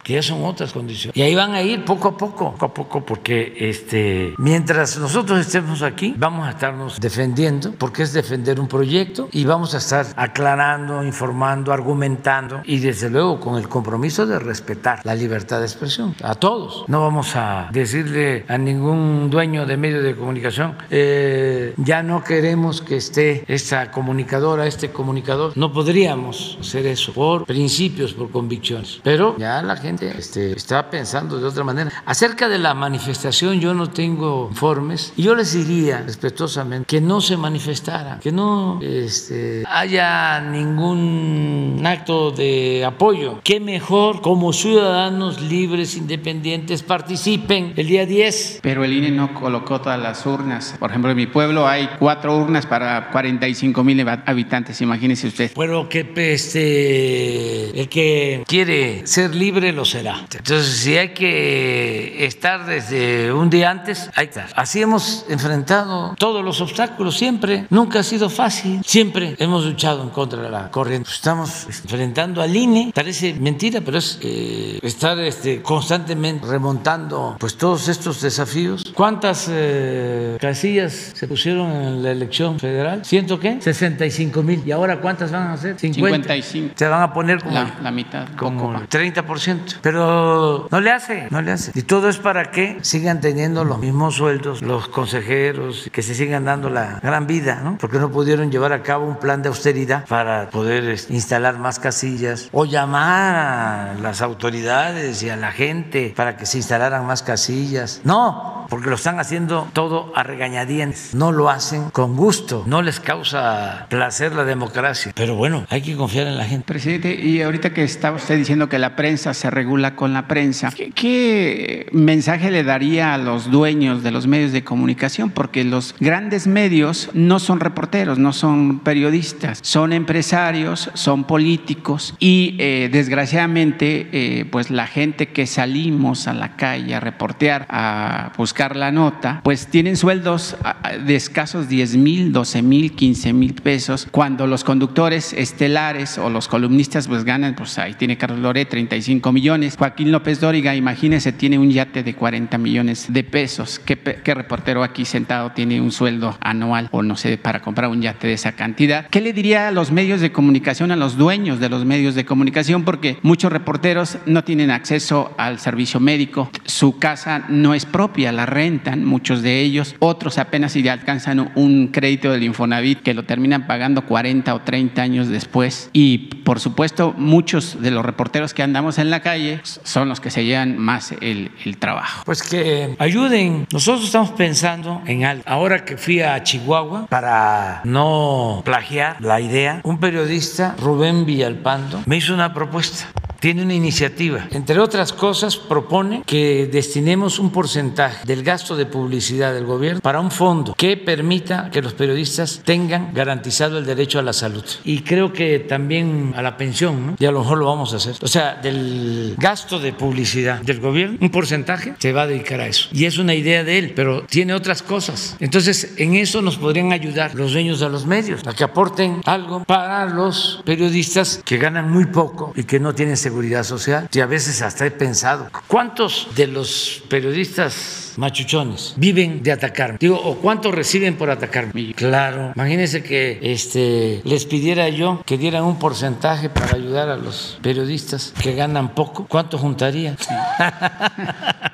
[0.03, 1.17] que ya son otras condiciones.
[1.17, 5.41] Y ahí van a ir poco a poco, poco a poco, porque este, mientras nosotros
[5.41, 10.07] estemos aquí, vamos a estarnos defendiendo, porque es defender un proyecto y vamos a estar
[10.17, 16.15] aclarando, informando, argumentando y desde luego con el compromiso de respetar la libertad de expresión
[16.23, 16.85] a todos.
[16.89, 22.83] No vamos a decirle a ningún dueño de medio de comunicación, eh, ya no queremos
[22.83, 25.53] que esté esta comunicadora, este comunicador.
[25.57, 29.01] No podríamos hacer eso por principios, por convicciones.
[29.03, 31.91] Pero pero ya la gente este, está pensando de otra manera.
[32.07, 37.21] Acerca de la manifestación yo no tengo informes y yo les diría respetuosamente que no
[37.21, 43.41] se manifestara, que no este, haya ningún acto de apoyo.
[43.43, 48.61] Que mejor como ciudadanos libres, independientes, participen el día 10.
[48.63, 50.75] Pero el INE no colocó todas las urnas.
[50.79, 55.53] Por ejemplo, en mi pueblo hay cuatro urnas para 45 mil habitantes, imagínese usted.
[55.55, 60.27] Bueno, que este, el que quiere ser libre lo será.
[60.33, 64.49] Entonces, si hay que estar desde un día antes, ahí está.
[64.57, 67.67] Así hemos enfrentado todos los obstáculos siempre.
[67.71, 68.81] Nunca ha sido fácil.
[68.85, 71.09] Siempre hemos luchado en contra de la corriente.
[71.13, 72.91] Estamos enfrentando al INE.
[72.93, 78.83] Parece mentira, pero es eh, estar este, constantemente remontando pues todos estos desafíos.
[78.95, 83.05] ¿Cuántas eh, casillas se pusieron en la elección federal?
[83.05, 83.59] ¿Ciento qué?
[83.61, 84.61] 65 mil.
[84.67, 85.79] ¿Y ahora cuántas van a ser?
[85.79, 86.73] 55.
[86.75, 88.27] Se van a poner como La, la mitad.
[88.37, 88.83] como poco.
[89.13, 89.79] 30%.
[89.83, 91.73] Pero no le hace, no le hace.
[91.75, 96.45] Y todo es para que sigan teniendo los mismos sueldos los consejeros, que se sigan
[96.45, 97.79] dando la gran vida, ¿no?
[97.79, 101.79] Porque no pudieron llevar a cabo un plan de austeridad para poder este, instalar más
[101.79, 107.23] casillas o llamar a las autoridades y a la gente para que se instalaran más
[107.23, 108.01] casillas.
[108.05, 111.15] No, porque lo están haciendo todo a regañadientes.
[111.15, 115.13] No lo hacen con gusto, no les causa placer la democracia.
[115.15, 116.67] Pero bueno, hay que confiar en la gente.
[116.67, 120.71] Presidente, y ahorita que está usted diciendo que la prensa se regula con la prensa,
[120.75, 125.31] ¿qué, qué mensaje le daría a los dueños de los medios de comunicación?
[125.31, 132.15] Porque los grandes medios no son reporteros, no son periodistas, son empresarios, son políticos.
[132.19, 138.33] Y eh, desgraciadamente eh, pues la gente que salimos a la calle a reportear, a
[138.37, 140.57] buscar la nota, pues tienen sueldos
[141.05, 146.49] de escasos 10 mil, 12 mil, 15 mil pesos, cuando los conductores estelares o los
[146.49, 151.59] columnistas pues ganan, pues ahí tiene Carlos Loret 35 millones, Joaquín López Dóriga, imagínese, tiene
[151.59, 153.79] un yate de 40 millones de pesos.
[153.79, 158.27] ¿Qué, reportero aquí sentado tiene un sueldo anual o no sé, para comprar un yate
[158.27, 159.07] de esa cantidad?
[159.09, 162.27] ¿Qué le diría a los medios de comunicación, a los dueños de los medios de
[162.27, 162.85] comunicación?
[162.85, 168.45] Porque muchos reporteros no tienen acceso al servicio médico, su casa no es propia, la
[168.45, 173.67] rentan, muchos de ellos, otros apenas si alcanzan un crédito del Infonavit que lo terminan
[173.67, 175.89] pagando 40 o 30 años después.
[175.95, 180.33] Y por supuesto, muchos de los reporteros que andamos en la calle son los que
[180.33, 182.25] se llevan más el, el trabajo.
[182.25, 183.69] Pues que ayuden.
[183.73, 185.45] Nosotros estamos pensando en algo.
[185.47, 192.17] Ahora que fui a Chihuahua para no plagiar la idea, un periodista, Rubén Villalpando, me
[192.17, 193.07] hizo una propuesta.
[193.45, 194.49] Tiene una iniciativa.
[194.53, 200.19] Entre otras cosas, propone que destinemos un porcentaje del gasto de publicidad del gobierno para
[200.19, 204.65] un fondo que permita que los periodistas tengan garantizado el derecho a la salud.
[204.83, 207.17] Y creo que también a la pensión, ¿no?
[207.19, 208.17] Y a lo mejor lo vamos a hacer.
[208.23, 212.67] O sea, del gasto de publicidad del gobierno, un porcentaje se va a dedicar a
[212.67, 212.89] eso.
[212.93, 215.37] Y es una idea de él, pero tiene otras cosas.
[215.39, 219.65] Entonces, en eso nos podrían ayudar los dueños de los medios, a que aporten algo
[219.65, 223.34] para los periodistas que ganan muy poco y que no tienen seguridad
[223.65, 224.09] social.
[224.13, 229.99] Y a veces hasta he pensado, ¿cuántos de los periodistas machuchones viven de atacarme?
[230.01, 231.95] Digo, ¿o cuántos reciben por atacarme?
[231.95, 237.59] Claro, imagínense que este, les pidiera yo que dieran un porcentaje para ayudar a los
[237.63, 239.27] periodistas que ganan poco.
[239.29, 240.17] ¿Cuánto juntaría?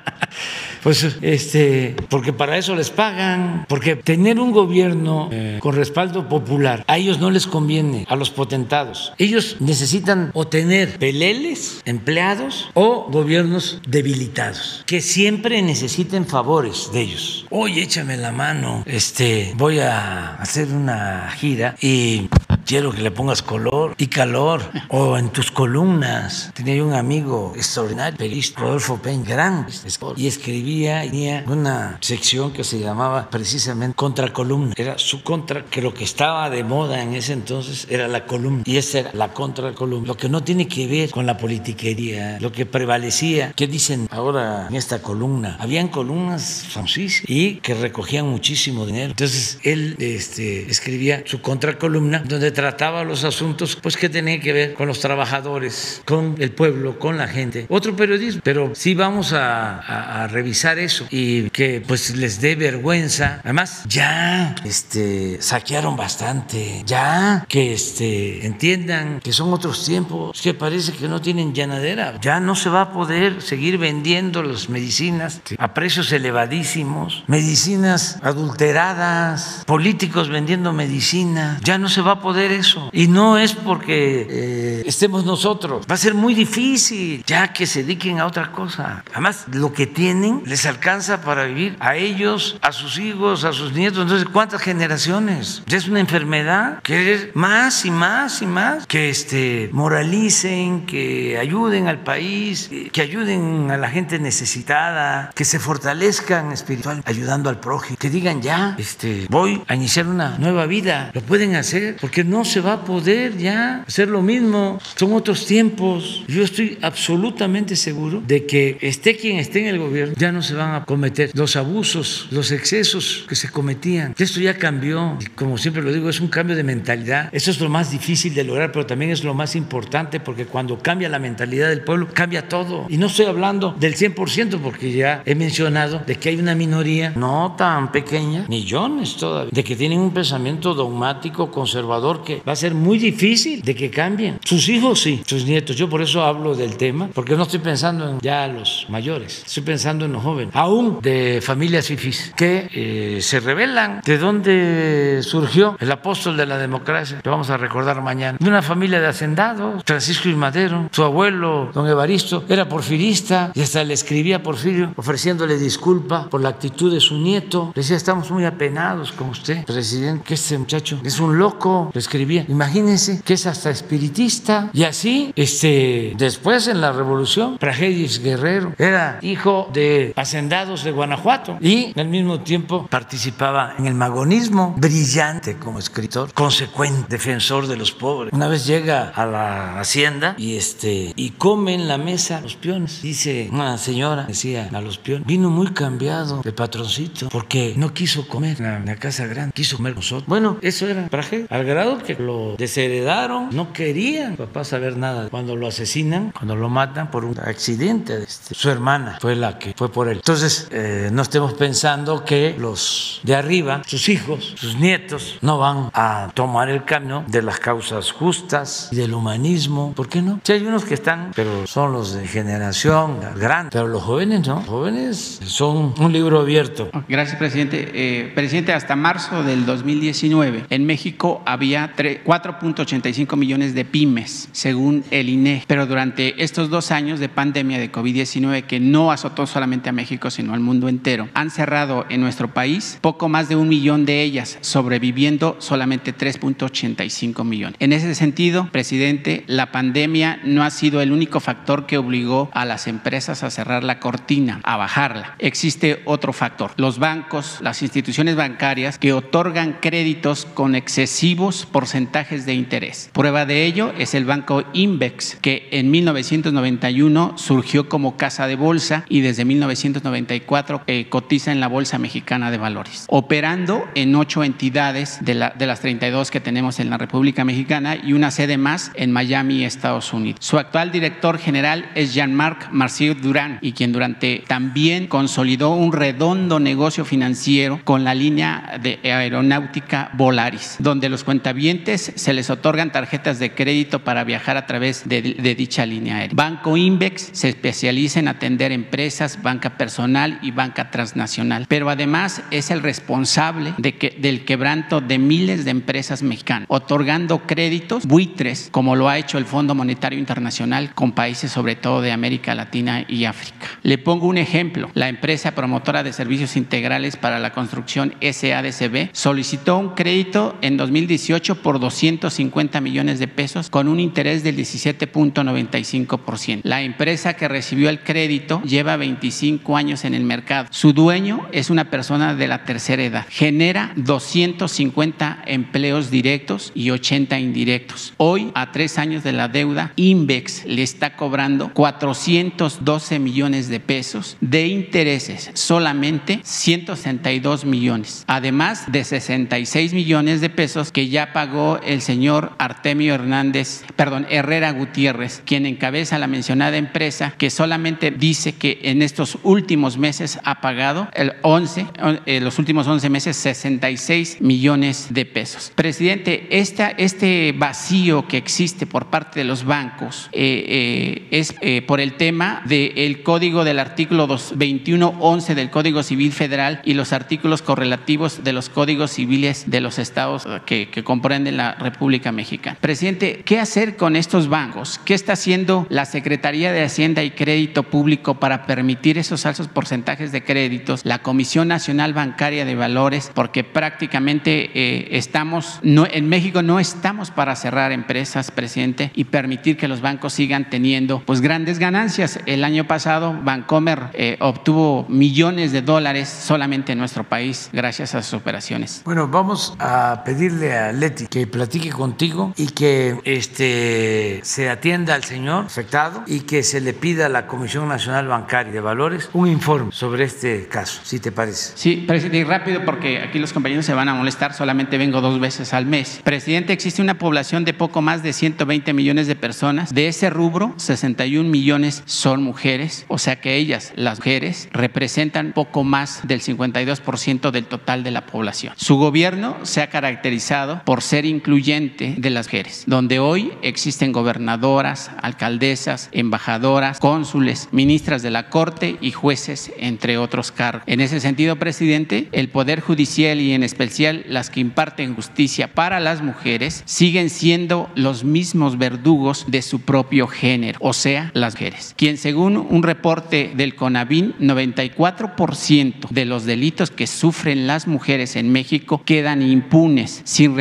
[0.83, 6.83] Pues este, porque para eso les pagan, porque tener un gobierno eh, con respaldo popular
[6.87, 9.13] a ellos no les conviene, a los potentados.
[9.17, 17.45] Ellos necesitan o tener peleles, empleados o gobiernos debilitados, que siempre necesiten favores de ellos.
[17.49, 22.29] Oye, échame la mano, este, voy a hacer una gira y
[22.71, 26.51] quiero que le pongas color y calor o en tus columnas.
[26.53, 29.67] Tenía yo un amigo extraordinario, periodista, Rodolfo Peña, gran
[30.15, 34.73] y escribía y tenía una sección que se llamaba precisamente contracolumna.
[34.77, 38.63] Era su contra, que lo que estaba de moda en ese entonces era la columna
[38.65, 40.07] y esa era la contracolumna.
[40.07, 43.51] Lo que no tiene que ver con la politiquería, lo que prevalecía.
[43.53, 45.57] ¿Qué dicen ahora en esta columna?
[45.59, 49.11] Habían columnas famosísimas y que recogían muchísimo dinero.
[49.11, 54.73] Entonces él este, escribía su contracolumna donde trataba los asuntos pues que tenían que ver
[54.75, 57.65] con los trabajadores, con el pueblo, con la gente.
[57.69, 63.41] Otro periodismo, pero sí vamos a, revisar eso y que pues les dé vergüenza.
[63.43, 70.91] Además, ya este, saquearon bastante, ya que este, entiendan que son otros tiempos, que parece
[70.91, 75.73] que no tienen llanadera, ya no se va a poder seguir vendiendo las medicinas a
[75.73, 82.89] precios elevadísimos, medicinas adulteradas, políticos vendiendo medicina, ya no se va a poder poder eso.
[82.91, 85.85] Y no es porque eh, estemos nosotros.
[85.89, 89.03] Va a ser muy difícil ya que se dediquen a otra cosa.
[89.11, 93.73] Además, lo que tienen les alcanza para vivir a ellos, a sus hijos, a sus
[93.73, 94.01] nietos.
[94.03, 95.63] Entonces, ¿cuántas generaciones?
[95.67, 96.81] Ya es una enfermedad.
[96.81, 103.69] Que más y más y más que este, moralicen, que ayuden al país, que ayuden
[103.71, 109.27] a la gente necesitada, que se fortalezcan espiritual, ayudando al prójimo, que digan ya, este,
[109.29, 111.11] voy a iniciar una nueva vida.
[111.13, 114.79] Lo pueden hacer porque no se va a poder ya hacer lo mismo.
[114.95, 116.23] Son otros tiempos.
[116.27, 120.53] Yo estoy absolutamente seguro de que esté quien esté en el gobierno, ya no se
[120.53, 124.15] van a cometer los abusos, los excesos que se cometían.
[124.17, 125.17] Esto ya cambió.
[125.19, 127.29] Y como siempre lo digo, es un cambio de mentalidad.
[127.31, 130.79] Eso es lo más difícil de lograr, pero también es lo más importante porque cuando
[130.79, 132.85] cambia la mentalidad del pueblo, cambia todo.
[132.89, 137.13] Y no estoy hablando del 100% porque ya he mencionado de que hay una minoría
[137.15, 142.55] no tan pequeña, millones todavía, de que tienen un pensamiento dogmático, conservador, que va a
[142.55, 144.39] ser muy difícil de que cambien.
[144.43, 145.75] Sus hijos sí, sus nietos.
[145.75, 149.63] Yo por eso hablo del tema, porque no estoy pensando en ya los mayores, estoy
[149.63, 155.77] pensando en los jóvenes, aún de familias fifís, que eh, se revelan de dónde surgió
[155.79, 159.83] el apóstol de la democracia, lo vamos a recordar mañana, de una familia de hacendados,
[159.85, 164.93] Francisco y Madero, su abuelo, don Evaristo, era porfirista y hasta le escribía a Porfirio
[164.95, 167.71] ofreciéndole disculpa por la actitud de su nieto.
[167.75, 171.99] Le decía, estamos muy apenados con usted, presidente, que este muchacho es un loco, le
[172.11, 172.45] escribía.
[172.49, 174.69] Imagínense que es hasta espiritista.
[174.73, 181.57] Y así, este, después en la revolución, Pragedis Guerrero era hijo de hacendados de Guanajuato
[181.61, 187.93] y al mismo tiempo participaba en el magonismo, brillante como escritor, consecuente, defensor de los
[187.93, 188.33] pobres.
[188.33, 193.01] Una vez llega a la hacienda y este y come en la mesa los peones.
[193.01, 198.27] Dice una señora, decía a los peones, vino muy cambiado el patroncito porque no quiso
[198.27, 200.27] comer en la casa grande, quiso comer nosotros.
[200.27, 205.29] Bueno, eso era Praje, al grado que lo desheredaron, no querían papá saber nada.
[205.29, 209.73] Cuando lo asesinan, cuando lo matan por un accidente, este, su hermana fue la que
[209.75, 210.17] fue por él.
[210.17, 215.89] Entonces, eh, no estemos pensando que los de arriba, sus hijos, sus nietos, no van
[215.93, 219.93] a tomar el camino de las causas justas y del humanismo.
[219.95, 220.39] ¿Por qué no?
[220.43, 224.55] Si hay unos que están, pero son los de generación grande, pero los jóvenes no.
[224.55, 226.89] Los jóvenes son un libro abierto.
[227.07, 227.91] Gracias, presidente.
[227.93, 235.29] Eh, presidente, hasta marzo del 2019, en México había 4.85 millones de pymes, según el
[235.29, 235.63] INE.
[235.67, 240.29] Pero durante estos dos años de pandemia de COVID-19, que no azotó solamente a México,
[240.29, 244.21] sino al mundo entero, han cerrado en nuestro país poco más de un millón de
[244.21, 247.75] ellas, sobreviviendo solamente 3.85 millones.
[247.79, 252.65] En ese sentido, presidente, la pandemia no ha sido el único factor que obligó a
[252.65, 255.35] las empresas a cerrar la cortina, a bajarla.
[255.39, 256.71] Existe otro factor.
[256.77, 263.09] Los bancos, las instituciones bancarias que otorgan créditos con excesivos porcentajes de interés.
[263.11, 269.03] Prueba de ello es el banco Invex, que en 1991 surgió como casa de bolsa
[269.09, 275.17] y desde 1994 eh, cotiza en la Bolsa Mexicana de Valores, operando en ocho entidades
[275.21, 278.91] de, la, de las 32 que tenemos en la República Mexicana y una sede más
[278.93, 280.37] en Miami, Estados Unidos.
[280.45, 286.59] Su actual director general es Jean-Marc Marcier Durán y quien durante también consolidó un redondo
[286.59, 293.39] negocio financiero con la línea de aeronáutica Volaris, donde los cuentavientes se les otorgan tarjetas
[293.39, 295.21] de crédito para viajar a través de,
[295.57, 296.35] dicha línea aérea.
[296.35, 302.71] Banco Invex se especializa en atender empresas, banca personal y banca transnacional, pero además es
[302.71, 308.95] el responsable de que, del quebranto de miles de empresas mexicanas, otorgando créditos buitres, como
[308.95, 313.25] lo ha hecho el Fondo Monetario Internacional con países sobre todo de América Latina y
[313.25, 313.67] África.
[313.83, 314.89] Le pongo un ejemplo.
[314.93, 321.50] La empresa promotora de servicios integrales para la construcción SADCB solicitó un crédito en 2018
[321.55, 326.61] por 250 millones de pesos con un interés del 17.95%.
[326.63, 330.67] La empresa que recibió el crédito lleva 25 años en el mercado.
[330.71, 333.25] Su dueño es una persona de la tercera edad.
[333.29, 338.13] Genera 250 empleos directos y 80 indirectos.
[338.17, 344.37] Hoy, a tres años de la deuda, Invex le está cobrando 412 millones de pesos
[344.41, 351.40] de intereses, solamente 162 millones, además de 66 millones de pesos que ya pagó
[351.83, 358.53] el señor Artemio Hernández, perdón, Herrera Gutiérrez, quien encabeza la mencionada empresa que solamente dice
[358.53, 361.87] que en estos últimos meses ha pagado el 11,
[362.27, 365.71] eh, los últimos 11 meses 66 millones de pesos.
[365.73, 371.55] Presidente, este vacío que existe por parte de los bancos eh, eh, es
[371.87, 377.63] por el tema del código del artículo 2111 del Código Civil Federal y los artículos
[377.63, 382.33] correlativos de los códigos civiles de los estados que, que por ende en la República
[382.33, 382.77] Mexicana.
[382.81, 384.99] Presidente, ¿qué hacer con estos bancos?
[385.05, 390.33] ¿Qué está haciendo la Secretaría de Hacienda y Crédito Público para permitir esos altos porcentajes
[390.33, 391.05] de créditos?
[391.05, 397.55] La Comisión Nacional Bancaria de Valores, porque prácticamente eh, estamos, en México no estamos para
[397.55, 402.39] cerrar empresas, presidente, y permitir que los bancos sigan teniendo pues grandes ganancias.
[402.45, 408.21] El año pasado Bancomer eh, obtuvo millones de dólares solamente en nuestro país gracias a
[408.21, 409.01] sus operaciones.
[409.05, 415.23] Bueno, vamos a pedirle a Leti que platique contigo y que este, se atienda al
[415.23, 419.47] señor afectado y que se le pida a la Comisión Nacional Bancaria de Valores un
[419.47, 421.73] informe sobre este caso, si te parece.
[421.75, 425.39] Sí, presidente, y rápido porque aquí los compañeros se van a molestar, solamente vengo dos
[425.39, 426.21] veces al mes.
[426.23, 429.93] Presidente, existe una población de poco más de 120 millones de personas.
[429.93, 435.83] De ese rubro, 61 millones son mujeres, o sea que ellas, las mujeres, representan poco
[435.83, 438.73] más del 52% del total de la población.
[438.77, 445.11] Su gobierno se ha caracterizado por ser incluyente de las mujeres, donde hoy existen gobernadoras,
[445.21, 450.83] alcaldesas, embajadoras, cónsules, ministras de la Corte y jueces, entre otros cargos.
[450.85, 455.99] En ese sentido, presidente, el Poder Judicial y en especial las que imparten justicia para
[455.99, 461.93] las mujeres siguen siendo los mismos verdugos de su propio género, o sea, las mujeres,
[461.97, 468.49] quien según un reporte del CONAVIN, 94% de los delitos que sufren las mujeres en
[468.53, 470.55] México quedan impunes, sin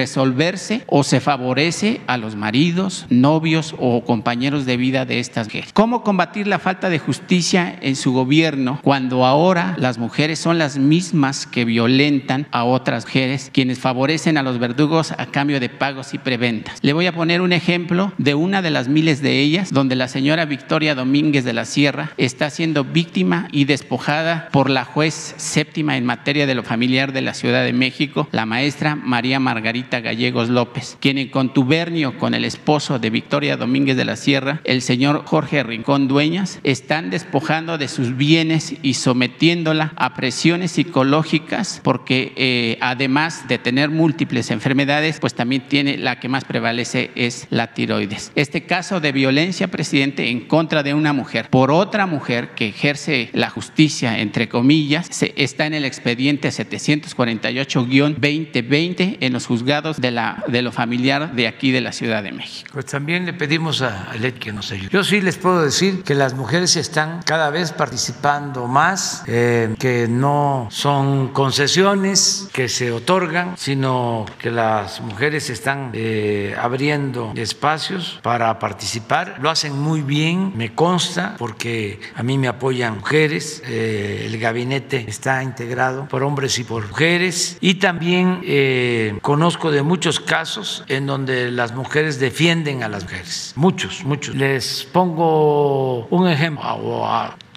[0.86, 5.70] o se favorece a los maridos, novios o compañeros de vida de estas mujeres.
[5.74, 10.78] ¿Cómo combatir la falta de justicia en su gobierno cuando ahora las mujeres son las
[10.78, 16.14] mismas que violentan a otras mujeres, quienes favorecen a los verdugos a cambio de pagos
[16.14, 16.78] y preventas?
[16.80, 20.08] Le voy a poner un ejemplo de una de las miles de ellas, donde la
[20.08, 25.98] señora Victoria Domínguez de la Sierra está siendo víctima y despojada por la juez séptima
[25.98, 30.00] en materia de lo familiar de la Ciudad de México, la maestra María Margarita
[30.30, 35.24] López, quien en contubernio con el esposo de Victoria Domínguez de la Sierra, el señor
[35.26, 42.78] Jorge Rincón Dueñas, están despojando de sus bienes y sometiéndola a presiones psicológicas porque eh,
[42.80, 48.32] además de tener múltiples enfermedades, pues también tiene la que más prevalece es la tiroides.
[48.34, 53.28] Este caso de violencia, presidente, en contra de una mujer por otra mujer que ejerce
[53.32, 60.19] la justicia, entre comillas, se, está en el expediente 748-2020 en los juzgados de, la,
[60.46, 62.70] de lo familiar de aquí de la Ciudad de México.
[62.72, 64.88] Pues también le pedimos a Alet que nos ayude.
[64.90, 70.08] Yo sí les puedo decir que las mujeres están cada vez participando más, eh, que
[70.08, 78.58] no son concesiones que se otorgan, sino que las mujeres están eh, abriendo espacios para
[78.58, 79.36] participar.
[79.40, 83.62] Lo hacen muy bien, me consta, porque a mí me apoyan mujeres.
[83.66, 87.56] Eh, el gabinete está integrado por hombres y por mujeres.
[87.60, 93.52] Y también eh, conozco de muchos casos en donde las mujeres defienden a las mujeres.
[93.54, 94.34] Muchos, muchos.
[94.34, 96.64] Les pongo un ejemplo.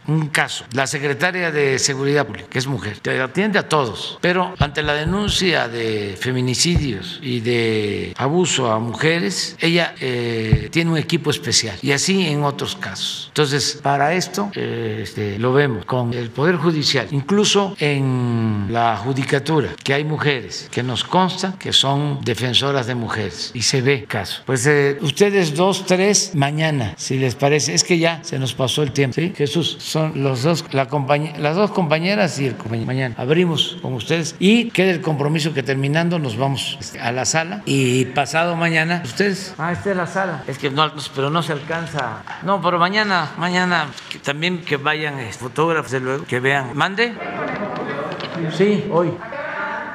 [0.07, 4.53] Un caso, la secretaria de Seguridad Pública, que es mujer, te atiende a todos, pero
[4.59, 11.29] ante la denuncia de feminicidios y de abuso a mujeres, ella eh, tiene un equipo
[11.29, 13.27] especial y así en otros casos.
[13.29, 19.69] Entonces, para esto eh, este, lo vemos con el Poder Judicial, incluso en la judicatura,
[19.83, 24.41] que hay mujeres que nos consta que son defensoras de mujeres y se ve caso.
[24.45, 28.83] Pues eh, ustedes dos, tres, mañana, si les parece, es que ya se nos pasó
[28.83, 29.33] el tiempo, ¿sí?
[29.35, 30.87] Jesús son los dos, la
[31.37, 32.87] las dos compañeras y el compañero.
[32.87, 37.61] Mañana abrimos con ustedes y queda el compromiso que terminando nos vamos a la sala
[37.65, 39.53] y pasado mañana ustedes.
[39.59, 40.43] Ah, esta es la sala.
[40.47, 42.23] Es que no, pero no se alcanza.
[42.41, 43.85] No, pero mañana, mañana
[44.23, 46.75] también que vayan este, fotógrafos de luego, que vean.
[46.75, 47.13] Mande.
[48.57, 49.13] Sí, hoy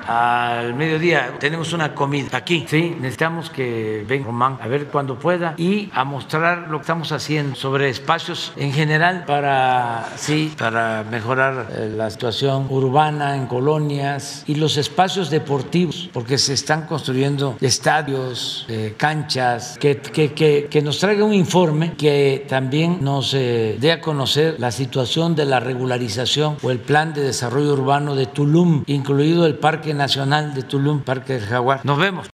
[0.08, 2.64] al mediodía tenemos una comida aquí.
[2.66, 7.12] Sí, necesitamos que venga Román a ver cuando pueda y a mostrar lo que estamos
[7.12, 14.44] haciendo sobre espacios en general para sí, para mejorar eh, la situación urbana en colonias
[14.46, 20.82] y los espacios deportivos, porque se están construyendo estadios, eh, canchas, que, que, que, que,
[20.82, 25.60] nos traiga un informe que también nos eh, dé a conocer la situación de la
[25.60, 31.00] regularización o el plan de desarrollo urbano de Tulum, incluido el Parque Nacional de Tulum,
[31.00, 31.80] Parque del Jaguar.
[31.84, 32.26] Nos vemos.